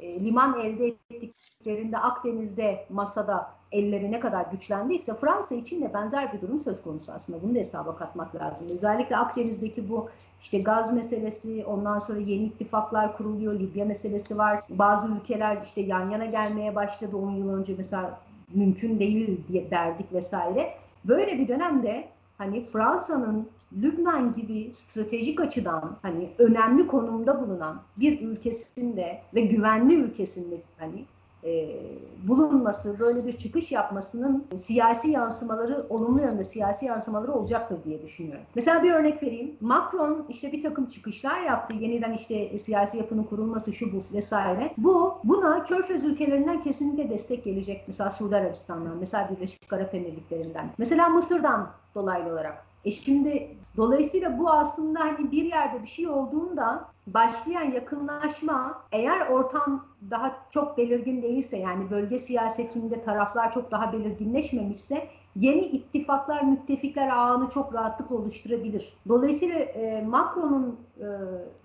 e, 0.00 0.24
liman 0.24 0.60
elde 0.60 0.94
ettiklerinde 1.10 1.98
Akdeniz'de 1.98 2.86
masada 2.90 3.50
elleri 3.72 4.12
ne 4.12 4.20
kadar 4.20 4.46
güçlendiyse 4.52 5.14
Fransa 5.14 5.54
için 5.54 5.82
de 5.82 5.94
benzer 5.94 6.32
bir 6.32 6.40
durum 6.40 6.60
söz 6.60 6.82
konusu 6.82 7.12
aslında. 7.12 7.42
Bunu 7.42 7.54
da 7.54 7.58
hesaba 7.58 7.96
katmak 7.96 8.34
lazım. 8.34 8.68
Özellikle 8.72 9.16
Akdeniz'deki 9.16 9.88
bu 9.88 10.08
işte 10.40 10.58
gaz 10.58 10.94
meselesi, 10.94 11.64
ondan 11.66 11.98
sonra 11.98 12.20
yeni 12.20 12.44
ittifaklar 12.44 13.16
kuruluyor, 13.16 13.60
Libya 13.60 13.84
meselesi 13.84 14.38
var. 14.38 14.60
Bazı 14.70 15.08
ülkeler 15.12 15.60
işte 15.62 15.80
yan 15.80 16.10
yana 16.10 16.24
gelmeye 16.24 16.74
başladı 16.74 17.16
10 17.16 17.30
yıl 17.30 17.48
önce 17.48 17.74
mesela 17.78 18.20
mümkün 18.54 18.98
değil 18.98 19.40
diye 19.48 19.70
derdik 19.70 20.12
vesaire. 20.12 20.74
Böyle 21.04 21.38
bir 21.38 21.48
dönemde 21.48 22.08
hani 22.38 22.62
Fransa'nın 22.62 23.48
Lübnan 23.72 24.32
gibi 24.32 24.72
stratejik 24.72 25.40
açıdan 25.40 25.96
hani 26.02 26.30
önemli 26.38 26.86
konumda 26.86 27.40
bulunan 27.40 27.80
bir 27.96 28.20
ülkesinde 28.20 29.20
ve 29.34 29.40
güvenli 29.40 29.94
ülkesinde 29.94 30.60
hani 30.78 31.04
e, 31.44 31.80
bulunması, 32.28 32.98
böyle 33.00 33.26
bir 33.26 33.32
çıkış 33.32 33.72
yapmasının 33.72 34.44
siyasi 34.56 35.10
yansımaları, 35.10 35.86
olumlu 35.88 36.20
yönde 36.20 36.44
siyasi 36.44 36.86
yansımaları 36.86 37.32
olacaktır 37.32 37.78
diye 37.84 38.02
düşünüyorum. 38.02 38.44
Mesela 38.54 38.82
bir 38.82 38.92
örnek 38.92 39.22
vereyim. 39.22 39.56
Macron 39.60 40.26
işte 40.28 40.52
bir 40.52 40.62
takım 40.62 40.86
çıkışlar 40.86 41.40
yaptı. 41.40 41.74
Yeniden 41.74 42.12
işte 42.12 42.58
siyasi 42.58 42.98
yapının 42.98 43.22
kurulması, 43.22 43.72
şu 43.72 43.92
bu 43.92 44.16
vesaire. 44.16 44.70
Bu, 44.78 45.18
buna 45.24 45.64
Körfez 45.64 46.04
ülkelerinden 46.04 46.60
kesinlikle 46.60 47.10
destek 47.10 47.44
gelecek. 47.44 47.84
Mesela 47.86 48.10
Suudi 48.10 48.36
Arabistan'dan, 48.36 48.96
mesela 48.96 49.30
Birleşik 49.36 49.72
Arap 49.72 49.94
Emirlikleri'nden. 49.94 50.70
Mesela 50.78 51.08
Mısır'dan 51.08 51.70
dolaylı 51.94 52.32
olarak. 52.32 52.64
E 52.84 52.90
şimdi 52.90 53.48
dolayısıyla 53.76 54.38
bu 54.38 54.50
aslında 54.50 55.00
hani 55.00 55.32
bir 55.32 55.44
yerde 55.44 55.82
bir 55.82 55.88
şey 55.88 56.08
olduğunda 56.08 56.84
başlayan 57.06 57.72
yakınlaşma 57.72 58.82
eğer 58.92 59.26
ortam 59.26 59.84
daha 60.10 60.36
çok 60.50 60.78
belirgin 60.78 61.22
değilse 61.22 61.56
yani 61.56 61.90
bölge 61.90 62.18
siyasetinde 62.18 63.00
taraflar 63.00 63.52
çok 63.52 63.70
daha 63.70 63.92
belirginleşmemişse 63.92 65.08
yeni 65.36 65.60
ittifaklar, 65.60 66.42
müttefikler 66.42 67.08
ağını 67.08 67.50
çok 67.50 67.74
rahatlıkla 67.74 68.16
oluşturabilir. 68.16 68.92
Dolayısıyla 69.08 69.58
e, 69.58 70.02
Macron'un 70.02 70.80
e, 70.98 71.06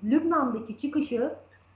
Lübnan'daki 0.04 0.78
çıkışı 0.78 1.36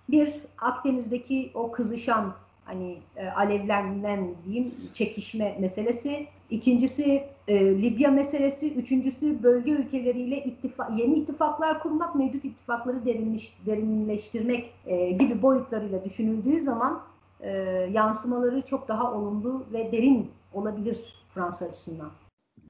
bir 0.10 0.34
Akdeniz'deki 0.58 1.52
o 1.54 1.72
kızışan 1.72 2.34
hani 2.70 2.98
e, 3.16 3.28
alevlenen 3.28 4.36
diyeyim 4.46 4.74
çekişme 4.94 5.58
meselesi. 5.60 6.28
İkincisi 6.50 7.24
e, 7.48 7.82
Libya 7.82 8.12
meselesi. 8.12 8.74
Üçüncüsü 8.74 9.44
bölge 9.44 9.72
ülkeleriyle 9.72 10.44
ittifa 10.44 10.90
yeni 10.98 11.16
ittifaklar 11.16 11.80
kurmak, 11.80 12.16
mevcut 12.16 12.46
ittifakları 12.46 13.06
derinleş, 13.06 13.54
derinleştirmek 13.66 14.74
e, 14.86 15.12
gibi 15.12 15.42
boyutlarıyla 15.42 16.04
düşünüldüğü 16.04 16.60
zaman 16.60 17.02
e, 17.42 17.50
yansımaları 17.94 18.62
çok 18.62 18.88
daha 18.88 19.14
olumlu 19.14 19.66
ve 19.74 19.92
derin 19.92 20.32
olabilir 20.54 21.16
Fransa 21.34 21.66
açısından 21.66 22.10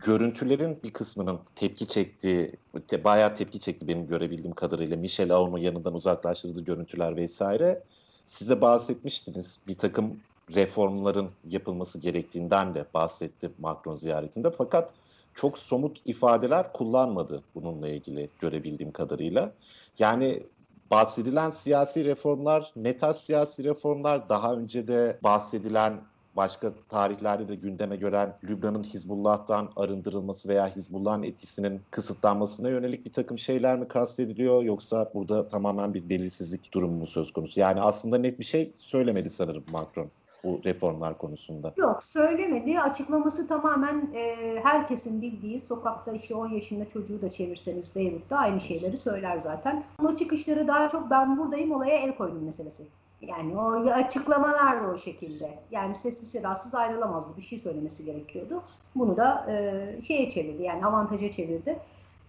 görüntülerin 0.05 0.79
bir 0.83 0.91
kısmının 0.91 1.39
tepki 1.55 1.87
çektiği, 1.87 2.51
bayağı 3.03 3.35
tepki 3.35 3.59
çekti 3.59 3.87
benim 3.87 4.07
görebildiğim 4.07 4.55
kadarıyla. 4.55 4.97
Michel 4.97 5.35
Aoun'un 5.35 5.57
yanından 5.57 5.93
uzaklaştırdığı 5.93 6.61
görüntüler 6.61 7.15
vesaire. 7.15 7.83
Size 8.29 8.61
bahsetmiştiniz 8.61 9.59
bir 9.67 9.75
takım 9.75 10.19
reformların 10.55 11.29
yapılması 11.49 11.99
gerektiğinden 11.99 12.75
de 12.75 12.85
bahsetti 12.93 13.51
Macron 13.59 13.95
ziyaretinde. 13.95 14.51
Fakat 14.51 14.93
çok 15.35 15.59
somut 15.59 16.01
ifadeler 16.05 16.73
kullanmadı 16.73 17.43
bununla 17.55 17.89
ilgili 17.89 18.29
görebildiğim 18.39 18.91
kadarıyla. 18.91 19.51
Yani 19.99 20.43
bahsedilen 20.91 21.49
siyasi 21.49 22.05
reformlar, 22.05 22.71
ne 22.75 22.97
tarz 22.97 23.15
siyasi 23.15 23.63
reformlar 23.63 24.29
daha 24.29 24.53
önce 24.53 24.87
de 24.87 25.19
bahsedilen 25.23 26.01
başka 26.35 26.73
tarihlerde 26.89 27.47
de 27.47 27.55
gündeme 27.55 27.95
gören 27.95 28.37
Lübnan'ın 28.43 28.83
Hizbullah'tan 28.83 29.69
arındırılması 29.75 30.49
veya 30.49 30.67
Hizbullah'ın 30.75 31.23
etkisinin 31.23 31.81
kısıtlanmasına 31.91 32.69
yönelik 32.69 33.05
bir 33.05 33.11
takım 33.11 33.37
şeyler 33.37 33.77
mi 33.79 33.87
kastediliyor 33.87 34.63
yoksa 34.63 35.11
burada 35.13 35.47
tamamen 35.47 35.93
bir 35.93 36.09
belirsizlik 36.09 36.73
durumu 36.73 36.97
mu 36.97 37.07
söz 37.07 37.33
konusu? 37.33 37.59
Yani 37.59 37.81
aslında 37.81 38.17
net 38.17 38.39
bir 38.39 38.45
şey 38.45 38.73
söylemedi 38.75 39.29
sanırım 39.29 39.63
Macron 39.71 40.07
bu 40.43 40.61
reformlar 40.65 41.17
konusunda. 41.17 41.73
Yok 41.77 42.03
söylemedi. 42.03 42.79
Açıklaması 42.79 43.47
tamamen 43.47 44.09
e, 44.15 44.35
herkesin 44.63 45.21
bildiği 45.21 45.61
sokakta 45.61 46.11
işte 46.11 46.35
10 46.35 46.49
yaşında 46.49 46.87
çocuğu 46.87 47.21
da 47.21 47.29
çevirseniz 47.29 47.95
Beyrut'ta 47.95 48.37
aynı 48.37 48.59
şeyleri 48.59 48.97
söyler 48.97 49.37
zaten. 49.37 49.83
O 50.05 50.15
çıkışları 50.15 50.67
daha 50.67 50.89
çok 50.89 51.09
ben 51.09 51.37
buradayım 51.37 51.71
olaya 51.71 51.97
el 51.97 52.17
koydum 52.17 52.43
meselesi. 52.43 52.83
Yani 53.21 53.57
o 53.57 53.71
açıklamalar 53.89 54.83
da 54.83 54.87
o 54.91 54.97
şekilde. 54.97 55.59
Yani 55.71 55.95
sessiz 55.95 56.31
sedasız 56.31 56.75
ayrılamazdı. 56.75 57.37
Bir 57.37 57.41
şey 57.41 57.59
söylemesi 57.59 58.05
gerekiyordu. 58.05 58.63
Bunu 58.95 59.17
da 59.17 59.45
e, 59.51 60.01
şeye 60.01 60.29
çevirdi 60.29 60.63
yani 60.63 60.85
avantaja 60.85 61.31
çevirdi. 61.31 61.79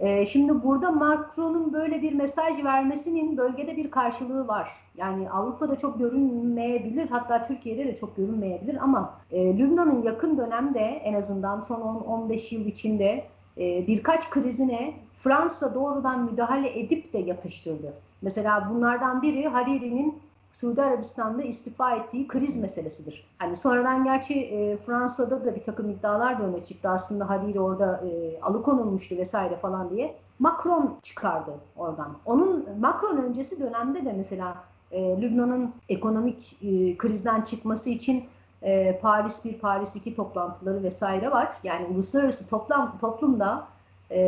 E, 0.00 0.26
şimdi 0.26 0.62
burada 0.62 0.90
Macron'un 0.90 1.72
böyle 1.72 2.03
bir 2.03 2.12
mesaj 2.12 2.64
vermesinin 2.64 3.37
bölgede 3.37 3.76
bir 3.76 3.90
karşılığı 3.90 4.48
var. 4.48 4.70
Yani 4.96 5.31
Avrupa'da 5.31 5.79
çok 5.79 5.98
görünmeyebilir, 5.98 7.11
hatta 7.11 7.44
Türkiye'de 7.44 7.85
de 7.85 7.94
çok 7.94 8.16
görünmeyebilir 8.16 8.76
ama 8.83 9.14
e, 9.33 9.59
Lübnan'ın 9.59 10.03
yakın 10.03 10.38
dönemde 10.38 10.81
en 10.81 11.14
azından 11.14 11.61
son 11.61 11.81
10-15 11.81 12.55
yıl 12.55 12.66
içinde 12.66 13.24
e, 13.59 13.87
birkaç 13.87 14.31
krizine 14.31 14.94
Fransa 15.14 15.74
doğrudan 15.74 16.24
müdahale 16.24 16.81
edip 16.81 17.12
de 17.12 17.18
yatıştırdı. 17.18 17.92
Mesela 18.22 18.70
bunlardan 18.70 19.22
biri 19.22 19.48
Hariri'nin 19.48 20.18
Suudi 20.61 20.83
Arabistan'da 20.83 21.42
istifa 21.42 21.96
ettiği 21.96 22.29
kriz 22.29 22.57
meselesidir. 22.57 23.25
Hani 23.38 23.57
sonradan 23.57 24.05
gerçi 24.05 24.35
e, 24.35 24.77
Fransa'da 24.77 25.44
da 25.44 25.57
bir 25.57 25.64
takım 25.64 25.90
iddialar 25.90 26.38
da 26.38 26.42
öne 26.42 26.64
çıktı. 26.64 26.88
Aslında 26.88 27.31
Hariri 27.31 27.61
orada 27.61 28.05
e, 28.07 28.40
alıkonulmuştu 28.40 29.16
vesaire 29.16 29.57
falan 29.57 29.90
diye. 29.90 30.16
Macron 30.38 30.99
çıkardı 31.03 31.51
oradan. 31.77 32.16
Onun 32.27 32.66
Macron 32.81 33.16
öncesi 33.16 33.61
dönemde 33.61 34.05
de 34.05 34.12
mesela 34.12 34.57
e, 34.90 35.20
Lübnan'ın 35.20 35.73
ekonomik 35.88 36.57
e, 36.62 36.96
krizden 36.96 37.40
çıkması 37.40 37.90
için 37.90 38.25
e, 38.62 38.99
Paris 39.03 39.44
1, 39.44 39.59
Paris 39.59 39.96
2 39.96 40.16
toplantıları 40.16 40.83
vesaire 40.83 41.31
var. 41.31 41.53
Yani 41.64 41.87
uluslararası 41.87 42.49
toplam 42.49 42.99
toplumda 43.01 43.66
e, 44.11 44.20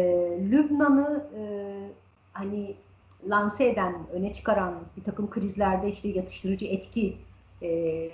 Lübnan'ı 0.51 1.27
e, 1.37 1.43
hani 2.33 2.77
lanse 3.29 3.69
eden, 3.69 3.95
öne 4.13 4.33
çıkaran 4.33 4.75
bir 4.97 5.05
takım 5.05 5.31
krizlerde 5.31 5.89
işte 5.89 6.09
yatıştırıcı 6.09 6.67
etki 6.67 7.17
e, 7.63 8.11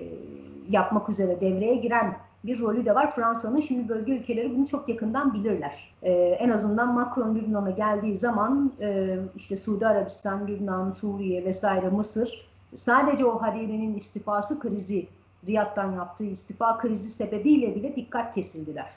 yapmak 0.70 1.08
üzere 1.08 1.40
devreye 1.40 1.76
giren 1.76 2.16
bir 2.44 2.60
rolü 2.60 2.86
de 2.86 2.94
var 2.94 3.10
Fransa'nın. 3.10 3.60
Şimdi 3.60 3.88
bölge 3.88 4.12
ülkeleri 4.12 4.56
bunu 4.56 4.66
çok 4.66 4.88
yakından 4.88 5.34
bilirler. 5.34 5.94
E, 6.02 6.12
en 6.12 6.50
azından 6.50 6.94
Macron 6.94 7.34
Lübnan'a 7.34 7.70
geldiği 7.70 8.16
zaman 8.16 8.72
e, 8.80 9.18
işte 9.36 9.56
Suudi 9.56 9.86
Arabistan, 9.86 10.46
Lübnan, 10.46 10.90
Suriye 10.90 11.44
vesaire 11.44 11.88
Mısır 11.88 12.48
sadece 12.74 13.24
o 13.24 13.42
Hariri'nin 13.42 13.94
istifası 13.94 14.60
krizi, 14.60 15.06
Riyad'dan 15.46 15.92
yaptığı 15.92 16.24
istifa 16.24 16.78
krizi 16.78 17.10
sebebiyle 17.10 17.74
bile 17.74 17.96
dikkat 17.96 18.34
kesildiler. 18.34 18.88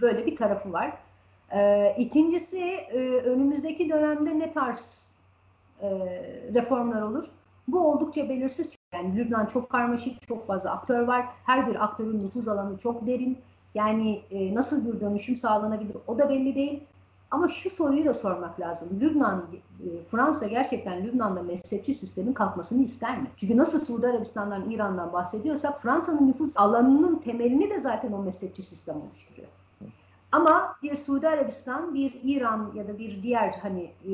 Böyle 0.00 0.26
bir 0.26 0.36
tarafı 0.36 0.72
var. 0.72 0.92
Ee, 1.54 1.94
ikincisi 1.98 2.60
e, 2.60 2.98
önümüzdeki 3.24 3.88
dönemde 3.88 4.38
ne 4.38 4.52
tarz 4.52 5.12
e, 5.82 5.88
reformlar 6.54 7.02
olur? 7.02 7.24
Bu 7.68 7.78
oldukça 7.78 8.28
belirsiz. 8.28 8.76
Yani 8.94 9.16
Lübnan 9.16 9.46
çok 9.46 9.70
karmaşık, 9.70 10.28
çok 10.28 10.46
fazla 10.46 10.70
aktör 10.70 11.00
var. 11.00 11.26
Her 11.46 11.70
bir 11.70 11.84
aktörün 11.84 12.24
nüfuz 12.24 12.48
alanı 12.48 12.78
çok 12.78 13.06
derin. 13.06 13.38
Yani 13.74 14.22
e, 14.30 14.54
nasıl 14.54 14.94
bir 14.94 15.00
dönüşüm 15.00 15.36
sağlanabilir 15.36 15.96
o 16.06 16.18
da 16.18 16.28
belli 16.28 16.54
değil. 16.54 16.84
Ama 17.30 17.48
şu 17.48 17.70
soruyu 17.70 18.04
da 18.04 18.14
sormak 18.14 18.60
lazım. 18.60 19.00
Lübnan, 19.00 19.44
e, 19.80 20.04
Fransa 20.10 20.46
gerçekten 20.46 21.04
Lübnan'da 21.04 21.42
mezhepçi 21.42 21.94
sistemin 21.94 22.32
kalkmasını 22.32 22.82
ister 22.82 23.18
mi? 23.18 23.30
Çünkü 23.36 23.56
nasıl 23.56 23.80
Suudi 23.80 24.06
Arabistan'dan, 24.06 24.70
İran'dan 24.70 25.12
bahsediyorsak 25.12 25.80
Fransa'nın 25.80 26.28
nüfus 26.28 26.56
alanının 26.56 27.18
temelini 27.18 27.70
de 27.70 27.78
zaten 27.78 28.12
o 28.12 28.18
mezhepçi 28.18 28.62
sistem 28.62 28.96
oluşturuyor. 28.96 29.48
Ama 30.32 30.76
bir 30.82 30.94
Suudi 30.94 31.28
Arabistan, 31.28 31.94
bir 31.94 32.20
İran 32.24 32.72
ya 32.74 32.88
da 32.88 32.98
bir 32.98 33.22
diğer 33.22 33.50
hani 33.62 33.82
e, 33.82 34.12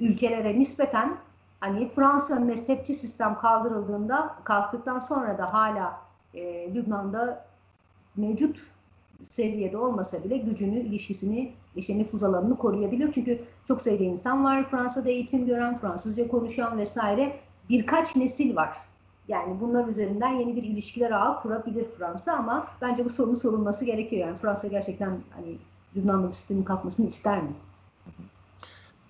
ülkelere 0.00 0.58
nispeten 0.58 1.16
hani 1.60 1.88
Fransa 1.88 2.40
mezhepçi 2.40 2.94
sistem 2.94 3.38
kaldırıldığında 3.38 4.36
kalktıktan 4.44 4.98
sonra 4.98 5.38
da 5.38 5.52
hala 5.52 6.00
e, 6.34 6.74
Lübnan'da 6.74 7.46
mevcut 8.16 8.60
seviyede 9.22 9.78
olmasa 9.78 10.24
bile 10.24 10.36
gücünü, 10.36 10.78
ilişkisini, 10.78 11.52
işte 11.76 11.98
nüfuz 11.98 12.22
alanını 12.22 12.58
koruyabilir. 12.58 13.12
Çünkü 13.12 13.40
çok 13.68 13.80
sayıda 13.80 14.04
insan 14.04 14.44
var 14.44 14.64
Fransa'da 14.64 15.08
eğitim 15.08 15.46
gören, 15.46 15.76
Fransızca 15.76 16.28
konuşan 16.28 16.78
vesaire. 16.78 17.36
Birkaç 17.68 18.16
nesil 18.16 18.56
var. 18.56 18.76
Yani 19.28 19.60
bunlar 19.60 19.88
üzerinden 19.88 20.32
yeni 20.32 20.56
bir 20.56 20.62
ilişkiler 20.62 21.10
ağı 21.10 21.36
kurabilir 21.36 21.84
Fransa 21.84 22.32
ama 22.32 22.66
bence 22.82 23.04
bu 23.04 23.10
sorunun 23.10 23.34
sorulması 23.34 23.84
gerekiyor. 23.84 24.26
Yani 24.26 24.36
Fransa 24.36 24.68
gerçekten 24.68 25.20
hani 25.30 25.58
Lübnan'da 25.96 26.32
sistemin 26.32 26.62
kalkmasını 26.62 27.06
ister 27.06 27.42
mi? 27.42 27.50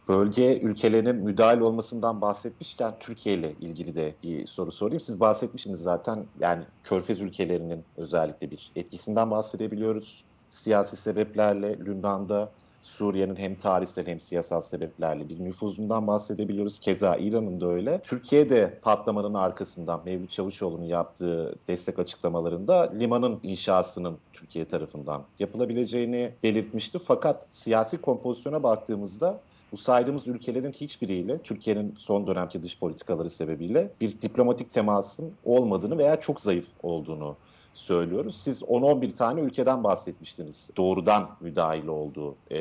Bölge 0.09 0.61
ülkelerinin 0.61 1.17
müdahil 1.17 1.61
olmasından 1.61 2.21
bahsetmişken 2.21 2.95
Türkiye 3.01 3.35
ile 3.35 3.53
ilgili 3.61 3.95
de 3.95 4.15
bir 4.23 4.47
soru 4.47 4.73
sorayım. 4.73 5.01
Siz 5.01 5.21
bahsetmişsiniz 5.21 5.81
zaten 5.81 6.25
yani 6.41 6.65
Körfez 6.85 7.21
ülkelerinin 7.21 7.85
özellikle 7.97 8.51
bir 8.51 8.73
etkisinden 8.77 9.31
bahsedebiliyoruz. 9.31 10.25
Siyasi 10.51 10.97
sebeplerle 10.97 11.79
Lübnan'da 11.79 12.51
Suriye'nin 12.87 13.37
hem 13.37 13.55
tarihsel 13.55 14.07
hem 14.07 14.20
siyasal 14.20 14.61
sebeplerle 14.61 15.29
bir 15.29 15.44
nüfuzundan 15.44 16.07
bahsedebiliyoruz. 16.07 16.79
Keza 16.79 17.16
İran'ın 17.16 17.61
da 17.61 17.66
öyle. 17.66 18.01
Türkiye'de 18.01 18.79
patlamanın 18.83 19.35
arkasından 19.35 20.03
Mevlüt 20.05 20.31
Çavuşoğlu'nun 20.31 20.85
yaptığı 20.85 21.55
destek 21.68 21.99
açıklamalarında 21.99 22.92
limanın 22.99 23.40
inşasının 23.42 24.18
Türkiye 24.33 24.64
tarafından 24.64 25.22
yapılabileceğini 25.38 26.33
belirtmişti. 26.42 26.99
Fakat 26.99 27.46
siyasi 27.51 27.99
kompozisyona 28.01 28.62
baktığımızda 28.62 29.40
bu 29.72 29.77
saydığımız 29.77 30.29
ülkelerin 30.29 30.72
hiçbiriyle 30.72 31.38
Türkiye'nin 31.38 31.94
son 31.99 32.27
dönemki 32.27 32.62
dış 32.62 32.79
politikaları 32.79 33.31
sebebiyle 33.31 33.90
bir 34.01 34.20
diplomatik 34.20 34.70
temasın 34.70 35.33
olmadığını 35.44 35.99
veya 35.99 36.20
çok 36.20 36.40
zayıf 36.40 36.68
olduğunu 36.83 37.37
söylüyoruz. 37.77 38.37
Siz 38.37 38.62
10-11 38.62 39.12
tane 39.12 39.41
ülkeden 39.41 39.85
bahsetmiştiniz. 39.85 40.71
Doğrudan 40.77 41.31
müdahil 41.41 41.87
olduğu, 41.87 42.37
e, 42.51 42.59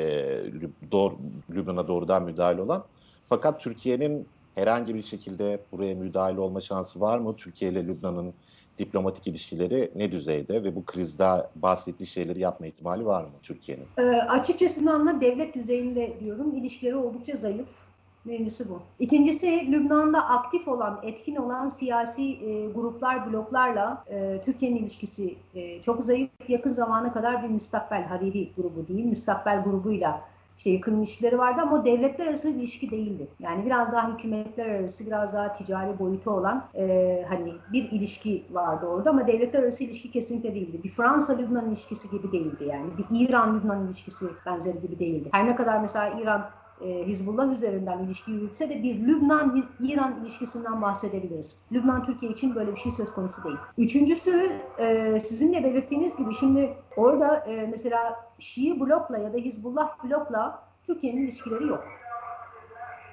doğru, 0.92 1.16
Lübnan'a 1.50 1.88
doğrudan 1.88 2.22
müdahil 2.22 2.58
olan. 2.58 2.84
Fakat 3.24 3.60
Türkiye'nin 3.60 4.26
herhangi 4.54 4.94
bir 4.94 5.02
şekilde 5.02 5.60
buraya 5.72 5.94
müdahil 5.94 6.36
olma 6.36 6.60
şansı 6.60 7.00
var 7.00 7.18
mı? 7.18 7.34
Türkiye 7.36 7.70
ile 7.70 7.86
Lübnan'ın 7.86 8.34
diplomatik 8.78 9.26
ilişkileri 9.26 9.90
ne 9.94 10.12
düzeyde 10.12 10.64
ve 10.64 10.76
bu 10.76 10.84
krizde 10.84 11.46
bahsettiği 11.56 12.06
şeyleri 12.06 12.40
yapma 12.40 12.66
ihtimali 12.66 13.06
var 13.06 13.24
mı 13.24 13.30
Türkiye'nin? 13.42 13.86
E, 13.98 14.02
açıkçası 14.22 14.80
Lübnan'la 14.80 15.20
devlet 15.20 15.54
düzeyinde 15.54 16.20
diyorum 16.20 16.54
ilişkileri 16.56 16.96
oldukça 16.96 17.36
zayıf. 17.36 17.85
Birincisi 18.26 18.68
bu. 18.70 18.82
İkincisi 18.98 19.72
Lübnan'da 19.72 20.28
aktif 20.28 20.68
olan, 20.68 21.00
etkin 21.02 21.36
olan 21.36 21.68
siyasi 21.68 22.22
e, 22.22 22.66
gruplar, 22.66 23.32
bloklarla 23.32 24.04
e, 24.06 24.42
Türkiye'nin 24.44 24.76
ilişkisi 24.76 25.34
e, 25.54 25.80
çok 25.80 26.04
zayıf. 26.04 26.30
Yakın 26.48 26.72
zamana 26.72 27.12
kadar 27.12 27.42
bir 27.42 27.48
müstakbel 27.48 28.04
Hariri 28.04 28.50
grubu 28.56 28.88
değil, 28.88 29.04
müstakbel 29.04 29.62
grubuyla 29.62 30.20
işte 30.58 30.70
yakın 30.70 30.98
ilişkileri 30.98 31.38
vardı 31.38 31.60
ama 31.62 31.84
devletler 31.84 32.26
arası 32.26 32.50
ilişki 32.50 32.90
değildi. 32.90 33.28
Yani 33.40 33.66
biraz 33.66 33.92
daha 33.92 34.12
hükümetler 34.12 34.66
arası, 34.66 35.06
biraz 35.06 35.34
daha 35.34 35.52
ticari 35.52 35.98
boyutu 35.98 36.30
olan 36.30 36.64
e, 36.74 37.24
hani 37.28 37.52
bir 37.72 37.90
ilişki 37.90 38.42
vardı 38.50 38.86
orada 38.86 39.10
ama 39.10 39.26
devletler 39.26 39.62
arası 39.62 39.84
ilişki 39.84 40.10
kesinlikle 40.10 40.54
değildi. 40.54 40.80
Bir 40.84 40.88
Fransa-Lübnan 40.88 41.68
ilişkisi 41.68 42.18
gibi 42.18 42.32
değildi 42.32 42.64
yani. 42.64 42.86
Bir 42.98 43.20
İran-Lübnan 43.20 43.86
ilişkisi 43.86 44.26
benzeri 44.46 44.80
gibi 44.80 44.98
değildi. 44.98 45.28
Her 45.32 45.46
ne 45.46 45.56
kadar 45.56 45.80
mesela 45.80 46.20
İran 46.20 46.50
e, 46.80 47.06
Hizbullah 47.06 47.52
üzerinden 47.52 47.98
ilişki 47.98 48.30
yürütse 48.30 48.68
de 48.68 48.82
bir 48.82 49.06
Lübnan-İran 49.06 50.20
ilişkisinden 50.22 50.82
bahsedebiliriz. 50.82 51.66
Lübnan 51.72 52.04
Türkiye 52.04 52.32
için 52.32 52.54
böyle 52.54 52.72
bir 52.72 52.76
şey 52.76 52.92
söz 52.92 53.12
konusu 53.12 53.44
değil. 53.44 53.56
Üçüncüsü 53.78 54.50
e, 54.78 55.20
sizin 55.20 55.52
de 55.54 55.64
belirttiğiniz 55.64 56.16
gibi 56.16 56.34
şimdi 56.34 56.76
orada 56.96 57.36
e, 57.36 57.66
mesela 57.66 58.16
Şii 58.38 58.80
blokla 58.80 59.18
ya 59.18 59.32
da 59.32 59.36
Hizbullah 59.36 60.04
blokla 60.04 60.62
Türkiye'nin 60.86 61.22
ilişkileri 61.22 61.66
yok. 61.66 61.84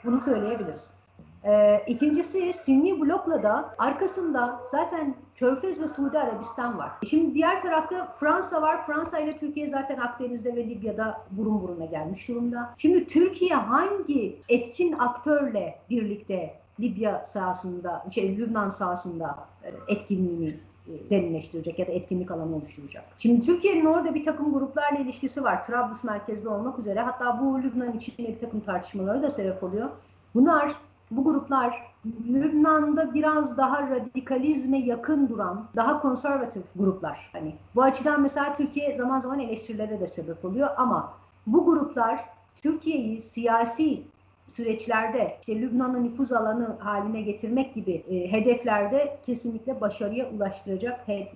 Bunu 0.06 0.20
söyleyebiliriz. 0.20 1.04
Ee, 1.46 1.84
ikincisi 1.88 2.54
Sünni 2.54 3.02
blokla 3.02 3.44
da 3.44 3.76
arkasında 3.78 4.62
zaten 4.72 5.16
Körfez 5.36 5.82
ve 5.82 5.88
Suudi 5.88 6.20
Arabistan 6.20 6.78
var. 6.78 6.92
Şimdi 7.10 7.34
diğer 7.34 7.62
tarafta 7.62 8.06
Fransa 8.06 8.62
var. 8.62 8.86
Fransa 8.86 9.20
ile 9.20 9.38
Türkiye 9.38 9.68
zaten 9.68 9.98
Akdeniz'de 9.98 10.56
ve 10.56 10.70
Libya'da 10.70 11.22
burun 11.32 11.62
buruna 11.62 11.86
gelmiş 11.86 12.30
durumda. 12.30 12.74
Şimdi 12.78 13.08
Türkiye 13.08 13.56
hangi 13.56 14.40
etkin 14.50 14.94
aktörle 15.00 15.80
birlikte 15.90 16.56
Libya 16.80 17.26
sahasında, 17.26 18.06
şey 18.16 18.38
Lübnan 18.38 18.70
sahasında 18.70 19.38
e, 19.64 19.72
etkinliğini 19.88 20.56
e, 20.88 21.10
derinleştirecek 21.10 21.80
ya 21.80 21.88
da 21.88 21.92
etkinlik 21.92 22.32
alanı 22.32 22.56
oluşturacak. 22.56 23.04
Şimdi 23.18 23.46
Türkiye'nin 23.46 23.86
orada 23.86 24.16
bir 24.16 24.24
takım 24.24 24.54
gruplarla 24.54 25.00
ilişkisi 25.00 25.44
var. 25.44 25.64
Trablus 25.64 26.04
merkezli 26.04 26.50
olmak 26.50 26.80
üzere. 26.80 27.00
Hatta 27.00 27.40
bu 27.42 27.62
Lübnan 27.62 27.94
içinde 27.94 28.28
bir 28.28 28.40
takım 28.40 28.60
tartışmaları 28.60 29.22
da 29.22 29.30
sebep 29.30 29.64
oluyor. 29.64 29.90
Bunlar 30.36 30.72
bu 31.18 31.24
gruplar 31.24 31.94
Lübnan'da 32.30 33.14
biraz 33.14 33.58
daha 33.58 33.90
radikalizme 33.90 34.78
yakın 34.78 35.30
duran, 35.30 35.66
daha 35.76 36.02
konservatif 36.02 36.64
gruplar. 36.76 37.30
Hani 37.34 37.56
bu 37.76 37.84
açıdan 37.84 38.22
mesela 38.22 38.56
Türkiye 38.56 38.96
zaman 38.96 39.20
zaman 39.20 39.40
eleştirilere 39.40 40.00
de 40.00 40.08
sebep 40.08 40.46
oluyor 40.46 40.70
ama 40.78 41.14
bu 41.48 41.66
gruplar 41.66 42.20
Türkiye'yi 42.62 43.20
siyasi 43.20 44.04
süreçlerde 44.48 45.38
işte 45.42 45.62
Lübnan'ı 45.62 46.04
nüfuz 46.04 46.32
alanı 46.32 46.76
haline 46.80 47.22
getirmek 47.22 47.74
gibi 47.74 48.04
e, 48.10 48.32
hedeflerde 48.32 49.18
kesinlikle 49.26 49.82
başarıya 49.82 50.30
ulaştıracak 50.30 51.08
he, 51.08 51.14
e, 51.14 51.30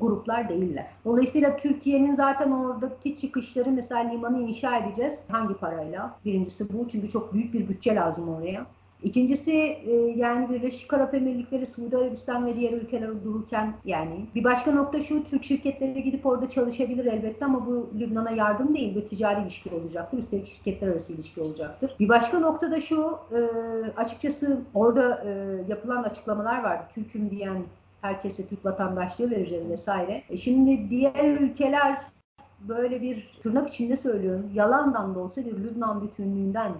gruplar 0.00 0.48
değiller. 0.48 0.86
Dolayısıyla 1.04 1.56
Türkiye'nin 1.56 2.12
zaten 2.12 2.50
oradaki 2.50 3.16
çıkışları 3.16 3.70
mesela 3.70 4.00
limanı 4.00 4.42
inşa 4.42 4.78
edeceğiz. 4.78 5.24
Hangi 5.28 5.54
parayla? 5.54 6.16
Birincisi 6.24 6.72
bu 6.72 6.88
çünkü 6.88 7.08
çok 7.08 7.34
büyük 7.34 7.54
bir 7.54 7.68
bütçe 7.68 7.94
lazım 7.94 8.28
oraya. 8.28 8.66
İkincisi 9.04 9.52
e, 9.86 9.92
yani 10.16 10.48
Birleşik 10.48 10.92
Arap 10.92 11.14
Emirlikleri, 11.14 11.66
Suudi 11.66 11.96
Arabistan 11.96 12.46
ve 12.46 12.54
diğer 12.54 12.72
ülkeler 12.72 13.24
dururken 13.24 13.74
yani 13.84 14.26
bir 14.34 14.44
başka 14.44 14.72
nokta 14.72 15.00
şu 15.00 15.24
Türk 15.24 15.44
şirketleri 15.44 16.02
gidip 16.02 16.26
orada 16.26 16.48
çalışabilir 16.48 17.04
elbette 17.04 17.44
ama 17.44 17.66
bu 17.66 17.90
Lübnan'a 18.00 18.30
yardım 18.30 18.74
değil 18.74 18.94
bir 18.94 19.06
ticari 19.06 19.42
ilişki 19.42 19.74
olacaktır. 19.74 20.18
Üstelik 20.18 20.46
şirketler 20.46 20.88
arası 20.88 21.12
ilişki 21.12 21.40
olacaktır. 21.40 21.96
Bir 22.00 22.08
başka 22.08 22.38
nokta 22.38 22.70
da 22.70 22.80
şu 22.80 23.18
e, 23.32 23.38
açıkçası 23.96 24.60
orada 24.74 25.24
e, 25.24 25.30
yapılan 25.68 26.02
açıklamalar 26.02 26.62
var. 26.62 26.90
Türk'üm 26.94 27.30
diyen 27.30 27.62
herkese 28.02 28.48
Türk 28.48 28.64
vatandaşlığı 28.64 29.30
vereceğiz 29.30 29.68
vesaire. 29.68 30.22
E 30.30 30.36
şimdi 30.36 30.90
diğer 30.90 31.40
ülkeler 31.40 31.98
böyle 32.60 33.02
bir 33.02 33.38
tırnak 33.40 33.68
içinde 33.68 33.96
söylüyorum 33.96 34.50
yalandan 34.54 35.14
da 35.14 35.18
olsa 35.18 35.40
bir 35.46 35.52
Lübnan 35.52 36.02
bütünlüğünden 36.02 36.72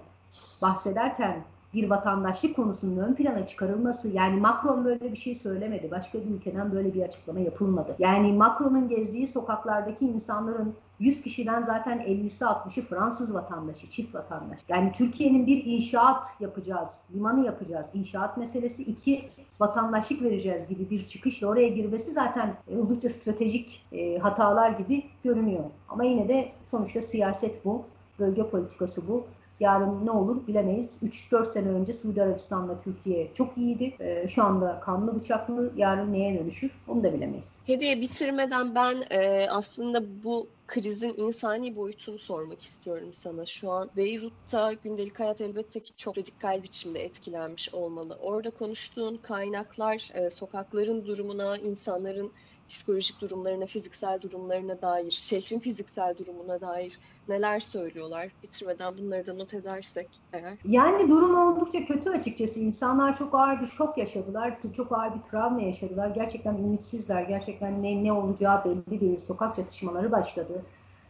bahsederken 0.63 1.45
bir 1.75 1.91
vatandaşlık 1.91 2.57
konusunun 2.57 2.97
ön 2.97 3.15
plana 3.15 3.47
çıkarılması 3.47 4.09
yani 4.09 4.41
Macron 4.41 4.85
böyle 4.85 5.13
bir 5.13 5.17
şey 5.17 5.35
söylemedi. 5.35 5.91
Başka 5.91 6.19
bir 6.19 6.31
ülkeden 6.31 6.73
böyle 6.73 6.95
bir 6.95 7.03
açıklama 7.03 7.41
yapılmadı. 7.41 7.97
Yani 7.99 8.33
Macron'un 8.33 8.89
gezdiği 8.89 9.27
sokaklardaki 9.27 10.07
insanların 10.07 10.75
100 10.99 11.23
kişiden 11.23 11.63
zaten 11.63 11.99
50'si 11.99 12.45
60'ı 12.45 12.83
Fransız 12.83 13.35
vatandaşı, 13.35 13.89
çift 13.89 14.15
vatandaş. 14.15 14.61
Yani 14.69 14.93
Türkiye'nin 14.93 15.47
bir 15.47 15.65
inşaat 15.65 16.27
yapacağız, 16.41 17.03
limanı 17.15 17.47
yapacağız. 17.47 17.91
İnşaat 17.95 18.37
meselesi 18.37 18.83
iki 18.83 19.31
vatandaşlık 19.61 20.23
vereceğiz 20.23 20.69
gibi 20.69 20.91
bir 20.91 21.07
çıkışla 21.07 21.49
oraya 21.49 21.69
girmesi 21.69 22.11
zaten 22.11 22.55
oldukça 22.79 23.09
stratejik 23.09 23.83
e, 23.93 24.19
hatalar 24.19 24.71
gibi 24.71 25.05
görünüyor. 25.25 25.65
Ama 25.89 26.05
yine 26.05 26.29
de 26.29 26.49
sonuçta 26.65 27.03
siyaset 27.03 27.65
bu, 27.65 27.85
bölge 28.19 28.49
politikası 28.49 29.09
bu. 29.09 29.27
Yarın 29.61 30.07
ne 30.07 30.11
olur 30.11 30.47
bilemeyiz. 30.47 31.03
3-4 31.03 31.45
sene 31.45 31.69
önce 31.69 31.93
Suudi 31.93 32.23
Arabistan'la 32.23 32.81
Türkiye 32.81 33.31
çok 33.35 33.59
iyiydi. 33.59 33.95
Ee, 34.01 34.29
şu 34.29 34.45
anda 34.45 34.81
kanlı 34.81 35.15
bıçaklı. 35.15 35.73
Yarın 35.77 36.13
neye 36.13 36.39
dönüşür 36.39 36.73
onu 36.89 37.03
da 37.05 37.15
bilemeyiz. 37.15 37.63
Hediye 37.67 38.01
bitirmeden 38.01 38.75
ben 38.75 39.05
e, 39.11 39.47
aslında 39.51 40.23
bu 40.25 40.49
krizin 40.67 41.15
insani 41.17 41.77
boyutunu 41.77 42.19
sormak 42.19 42.63
istiyorum 42.63 43.13
sana. 43.13 43.47
Şu 43.47 43.71
an 43.71 43.91
Beyrut'ta 43.97 44.73
gündelik 44.73 45.21
hayat 45.21 45.41
elbette 45.41 45.81
ki 45.81 45.93
çok 45.97 46.19
radikal 46.19 46.63
biçimde 46.63 47.05
etkilenmiş 47.05 47.75
olmalı. 47.75 48.19
Orada 48.23 48.51
konuştuğun 48.51 49.17
kaynaklar, 49.17 50.11
e, 50.15 50.31
sokakların 50.31 51.07
durumuna, 51.07 51.57
insanların 51.57 52.33
psikolojik 52.69 53.21
durumlarına, 53.21 53.67
fiziksel 53.67 54.21
durumlarına 54.21 54.83
dair, 54.83 55.11
şehrin 55.11 55.59
fiziksel 55.59 56.17
durumuna 56.19 56.61
dair 56.61 56.99
neler 57.29 57.61
söylüyorlar? 57.61 58.33
Bitirmeden 58.43 58.99
bunları 58.99 59.27
da 59.27 59.35
not 59.35 59.55
edersek 59.55 60.21
eğer. 60.33 60.59
Yani 60.65 61.11
durum 61.11 61.37
oldukça 61.39 61.87
kötü 61.87 62.11
açıkçası. 62.11 62.61
İnsanlar 62.61 63.19
çok 63.19 63.35
ağır 63.35 63.61
bir 63.61 63.67
şok 63.67 63.99
yaşadılar. 63.99 64.59
Çok 64.77 64.93
ağır 64.93 65.15
bir 65.15 65.23
travma 65.23 65.63
yaşadılar. 65.63 66.09
Gerçekten 66.09 66.55
ümitsizler. 66.55 67.23
Gerçekten 67.23 67.83
ne, 67.83 68.05
ne 68.05 68.13
olacağı 68.13 68.65
belli 68.65 69.01
değil. 69.01 69.19
Sokak 69.19 69.57
çatışmaları 69.57 70.13
başladı. 70.13 70.63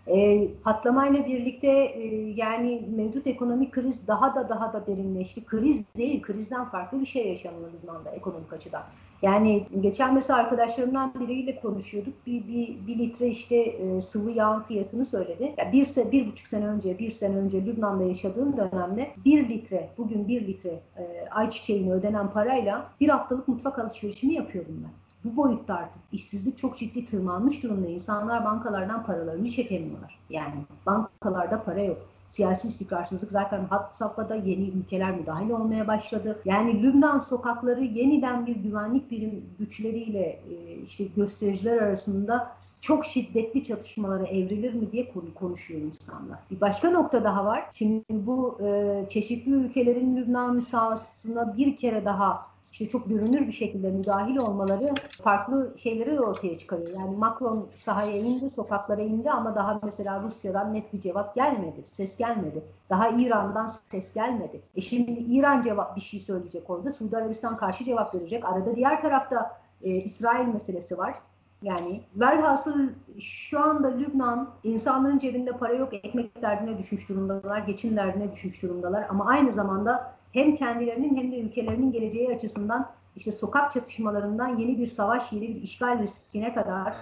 E, 0.07 0.49
patlamayla 0.65 1.27
birlikte 1.27 1.69
e, 1.69 2.07
yani 2.37 2.83
mevcut 2.97 3.27
ekonomik 3.27 3.73
kriz 3.73 4.09
daha 4.09 4.35
da 4.35 4.49
daha 4.49 4.73
da 4.73 4.87
derinleşti. 4.87 5.45
Kriz 5.45 5.85
değil, 5.97 6.23
krizden 6.23 6.65
farklı 6.65 7.01
bir 7.01 7.07
şey 7.07 7.29
yaşanıyor 7.29 7.69
Lübnan'da 7.73 8.11
ekonomik 8.11 8.53
açıdan. 8.53 8.83
Yani 9.23 9.67
geçen 9.81 10.15
mesela 10.15 10.39
arkadaşlarımdan 10.39 11.15
biriyle 11.21 11.61
konuşuyorduk. 11.61 12.15
Bir, 12.27 12.49
bir, 12.49 12.87
bir 12.87 12.99
litre 12.99 13.27
işte 13.27 13.57
e, 13.57 14.01
sıvı 14.01 14.31
yağın 14.31 14.63
fiyatını 14.63 15.05
söyledi. 15.05 15.55
Yani 15.59 15.73
bir, 15.73 16.13
bir 16.13 16.27
buçuk 16.27 16.47
sene 16.47 16.67
önce, 16.67 16.99
bir 16.99 17.11
sene 17.11 17.37
önce 17.37 17.67
Lübnan'da 17.67 18.05
yaşadığım 18.05 18.57
dönemde 18.57 19.11
bir 19.25 19.49
litre, 19.49 19.89
bugün 19.99 20.29
bir 20.29 20.47
litre 20.47 20.81
e, 20.97 21.29
ayçiçeğine 21.31 21.93
ödenen 21.93 22.31
parayla 22.31 22.91
bir 23.01 23.09
haftalık 23.09 23.49
mutfak 23.49 23.79
alışverişimi 23.79 24.35
yapıyordum 24.35 24.85
ben 24.85 25.04
bu 25.25 25.37
boyutta 25.37 25.75
artık 25.75 26.03
işsizlik 26.13 26.59
çok 26.59 26.79
ciddi 26.79 27.05
tırmanmış 27.05 27.63
durumda. 27.63 27.89
İnsanlar 27.89 28.45
bankalardan 28.45 29.07
paralarını 29.07 29.51
çekemiyorlar. 29.51 30.19
Yani 30.31 30.55
bankalarda 30.87 31.65
para 31.65 31.83
yok. 31.83 31.99
Siyasi 32.29 32.69
istikrarsızlık 32.69 33.33
zaten 33.33 33.65
hat 33.65 33.97
safhada 33.97 34.35
yeni 34.35 34.69
ülkeler 34.69 35.17
müdahil 35.17 35.51
olmaya 35.51 35.87
başladı. 35.87 36.39
Yani 36.45 36.83
Lübnan 36.83 37.19
sokakları 37.19 37.85
yeniden 37.85 38.47
bir 38.47 38.57
güvenlik 38.57 39.11
birim 39.11 39.45
güçleriyle 39.59 40.41
işte 40.85 41.05
göstericiler 41.05 41.79
arasında 41.79 42.55
çok 42.81 43.07
şiddetli 43.07 43.63
çatışmalara 43.63 44.27
evrilir 44.27 44.75
mi 44.75 44.93
diye 44.93 45.13
konuşuyor 45.35 45.81
insanlar. 45.81 46.39
Bir 46.51 46.61
başka 46.61 46.91
nokta 46.91 47.25
daha 47.25 47.45
var. 47.45 47.71
Şimdi 47.73 48.05
bu 48.11 48.59
e, 48.63 49.07
çeşitli 49.09 49.53
ülkelerin 49.53 50.17
Lübnan 50.17 50.61
sahasına 50.61 51.57
bir 51.57 51.77
kere 51.77 52.05
daha 52.05 52.47
işte 52.75 52.89
çok 52.89 53.09
görünür 53.09 53.47
bir 53.47 53.53
şekilde 53.53 53.91
müdahil 53.91 54.37
olmaları 54.37 54.95
farklı 55.23 55.75
şeyleri 55.77 56.17
de 56.17 56.21
ortaya 56.21 56.59
çıkarıyor. 56.59 56.91
Yani 56.97 57.17
Macron 57.17 57.69
sahaya 57.77 58.17
indi, 58.17 58.51
sokaklara 58.51 59.01
indi 59.01 59.31
ama 59.31 59.55
daha 59.55 59.81
mesela 59.83 60.23
Rusya'dan 60.23 60.75
net 60.75 60.93
bir 60.93 61.01
cevap 61.01 61.35
gelmedi, 61.35 61.81
ses 61.85 62.19
gelmedi. 62.19 62.65
Daha 62.91 63.09
İran'dan 63.09 63.67
ses 63.67 64.15
gelmedi. 64.15 64.61
E 64.77 64.81
şimdi 64.81 65.11
İran 65.11 65.63
cevap 65.63 65.97
bir 65.97 66.01
şey 66.01 66.21
söyleyecek 66.21 66.71
orada. 66.71 66.93
Suudi 66.93 67.17
Arabistan 67.17 67.57
karşı 67.57 67.85
cevap 67.85 68.15
verecek. 68.15 68.45
Arada 68.45 68.77
diğer 68.77 69.01
tarafta 69.01 69.61
e, 69.83 69.91
İsrail 69.91 70.49
meselesi 70.49 70.99
var. 70.99 71.15
Yani 71.63 72.01
velhasıl 72.17 72.89
şu 73.19 73.61
anda 73.61 73.89
Lübnan 73.89 74.51
insanların 74.65 75.19
cebinde 75.19 75.53
para 75.53 75.73
yok, 75.73 75.95
ekmek 75.95 76.43
derdine 76.43 76.79
düşmüş 76.79 77.09
durumdalar, 77.09 77.59
geçim 77.59 77.97
derdine 77.97 78.33
düşmüş 78.33 78.63
durumdalar 78.63 79.07
ama 79.09 79.27
aynı 79.27 79.53
zamanda 79.53 80.14
hem 80.35 80.55
kendilerinin 80.55 81.17
hem 81.17 81.33
de 81.33 81.41
ülkelerinin 81.41 81.93
geleceği 81.93 82.35
açısından 82.35 82.91
işte 83.17 83.33
sokak 83.33 83.73
çatışmalarından 83.73 84.57
yeni 84.57 84.79
bir 84.79 84.87
savaş, 84.87 85.33
yeni 85.33 85.49
bir 85.49 85.63
işgal 85.63 85.99
riskine 85.99 86.55
kadar 86.55 86.95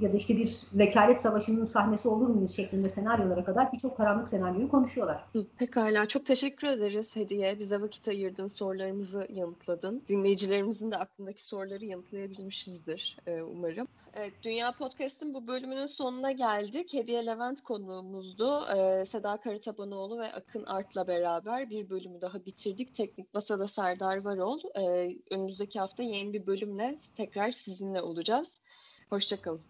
ya 0.00 0.12
da 0.12 0.16
işte 0.16 0.36
bir 0.36 0.62
vekalet 0.72 1.20
savaşının 1.20 1.64
sahnesi 1.64 2.08
olur 2.08 2.28
muyuz 2.28 2.56
şeklinde 2.56 2.88
senaryolara 2.88 3.44
kadar 3.44 3.72
birçok 3.72 3.96
karanlık 3.96 4.28
senaryoyu 4.28 4.68
konuşuyorlar. 4.68 5.24
Pekala 5.58 6.08
çok 6.08 6.26
teşekkür 6.26 6.68
ederiz 6.68 7.16
Hediye. 7.16 7.58
Bize 7.58 7.80
vakit 7.80 8.08
ayırdın, 8.08 8.46
sorularımızı 8.46 9.28
yanıtladın. 9.32 10.02
Dinleyicilerimizin 10.08 10.90
de 10.90 10.96
aklındaki 10.96 11.44
soruları 11.44 11.84
yanıtlayabilmişizdir 11.84 13.16
e, 13.26 13.42
umarım. 13.42 13.88
Evet, 14.14 14.32
Dünya 14.42 14.72
Podcast'ın 14.72 15.34
bu 15.34 15.46
bölümünün 15.46 15.86
sonuna 15.86 16.32
geldik. 16.32 16.94
Hediye 16.94 17.26
Levent 17.26 17.60
konuğumuzdu. 17.62 18.64
E, 18.76 19.06
Seda 19.06 19.36
Karatabanoğlu 19.36 20.18
ve 20.18 20.32
Akın 20.32 20.64
Art'la 20.64 21.06
beraber 21.06 21.70
bir 21.70 21.90
bölümü 21.90 22.20
daha 22.20 22.44
bitirdik. 22.44 22.94
Teknik 22.94 23.34
Masada 23.34 23.68
Serdar 23.68 24.24
Varol. 24.24 24.60
Önümüzdeki 25.30 25.80
hafta 25.80 26.02
yeni 26.02 26.32
bir 26.32 26.46
bölümle 26.46 26.96
tekrar 27.16 27.50
sizinle 27.50 28.02
olacağız. 28.02 28.60
Hoşçakalın. 29.10 29.60